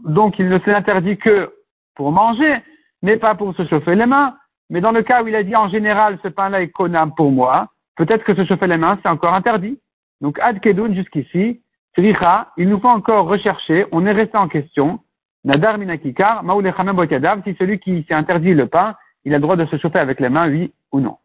Donc, 0.04 0.38
il 0.38 0.48
ne 0.48 0.58
s'est 0.60 0.72
interdit 0.72 1.18
que 1.18 1.52
pour 1.96 2.12
manger, 2.12 2.58
mais 3.02 3.16
pas 3.16 3.34
pour 3.34 3.54
se 3.56 3.66
chauffer 3.66 3.96
les 3.96 4.06
mains. 4.06 4.36
Mais 4.70 4.80
dans 4.80 4.92
le 4.92 5.02
cas 5.02 5.24
où 5.24 5.28
il 5.28 5.34
a 5.34 5.42
dit 5.42 5.56
en 5.56 5.68
général, 5.68 6.18
ce 6.22 6.28
pain-là 6.28 6.62
est 6.62 6.68
konam 6.68 7.12
pour 7.14 7.32
moi, 7.32 7.66
peut-être 7.96 8.22
que 8.22 8.36
se 8.36 8.44
chauffer 8.44 8.68
les 8.68 8.78
mains, 8.78 8.98
c'est 9.02 9.08
encore 9.08 9.34
interdit. 9.34 9.80
Donc, 10.22 10.38
Ad 10.38 10.60
Kedun 10.60 10.94
jusqu'ici, 10.94 11.60
Sricha, 11.94 12.52
il 12.56 12.68
nous 12.68 12.80
faut 12.80 12.88
encore 12.88 13.26
rechercher, 13.26 13.86
on 13.92 14.06
est 14.06 14.12
resté 14.12 14.38
en 14.38 14.48
question, 14.48 15.00
Nadar 15.44 15.76
Minakikar, 15.76 16.44
Maoulechamem 16.44 16.96
Botiadav, 16.96 17.42
si 17.44 17.54
celui 17.58 17.80
qui 17.80 18.04
s'est 18.08 18.14
interdit 18.14 18.54
le 18.54 18.66
pain, 18.66 18.94
il 19.24 19.34
a 19.34 19.38
le 19.38 19.42
droit 19.42 19.56
de 19.56 19.66
se 19.66 19.76
chauffer 19.76 19.98
avec 19.98 20.20
les 20.20 20.28
mains, 20.28 20.48
oui 20.48 20.72
ou 20.92 21.00
non. 21.00 21.18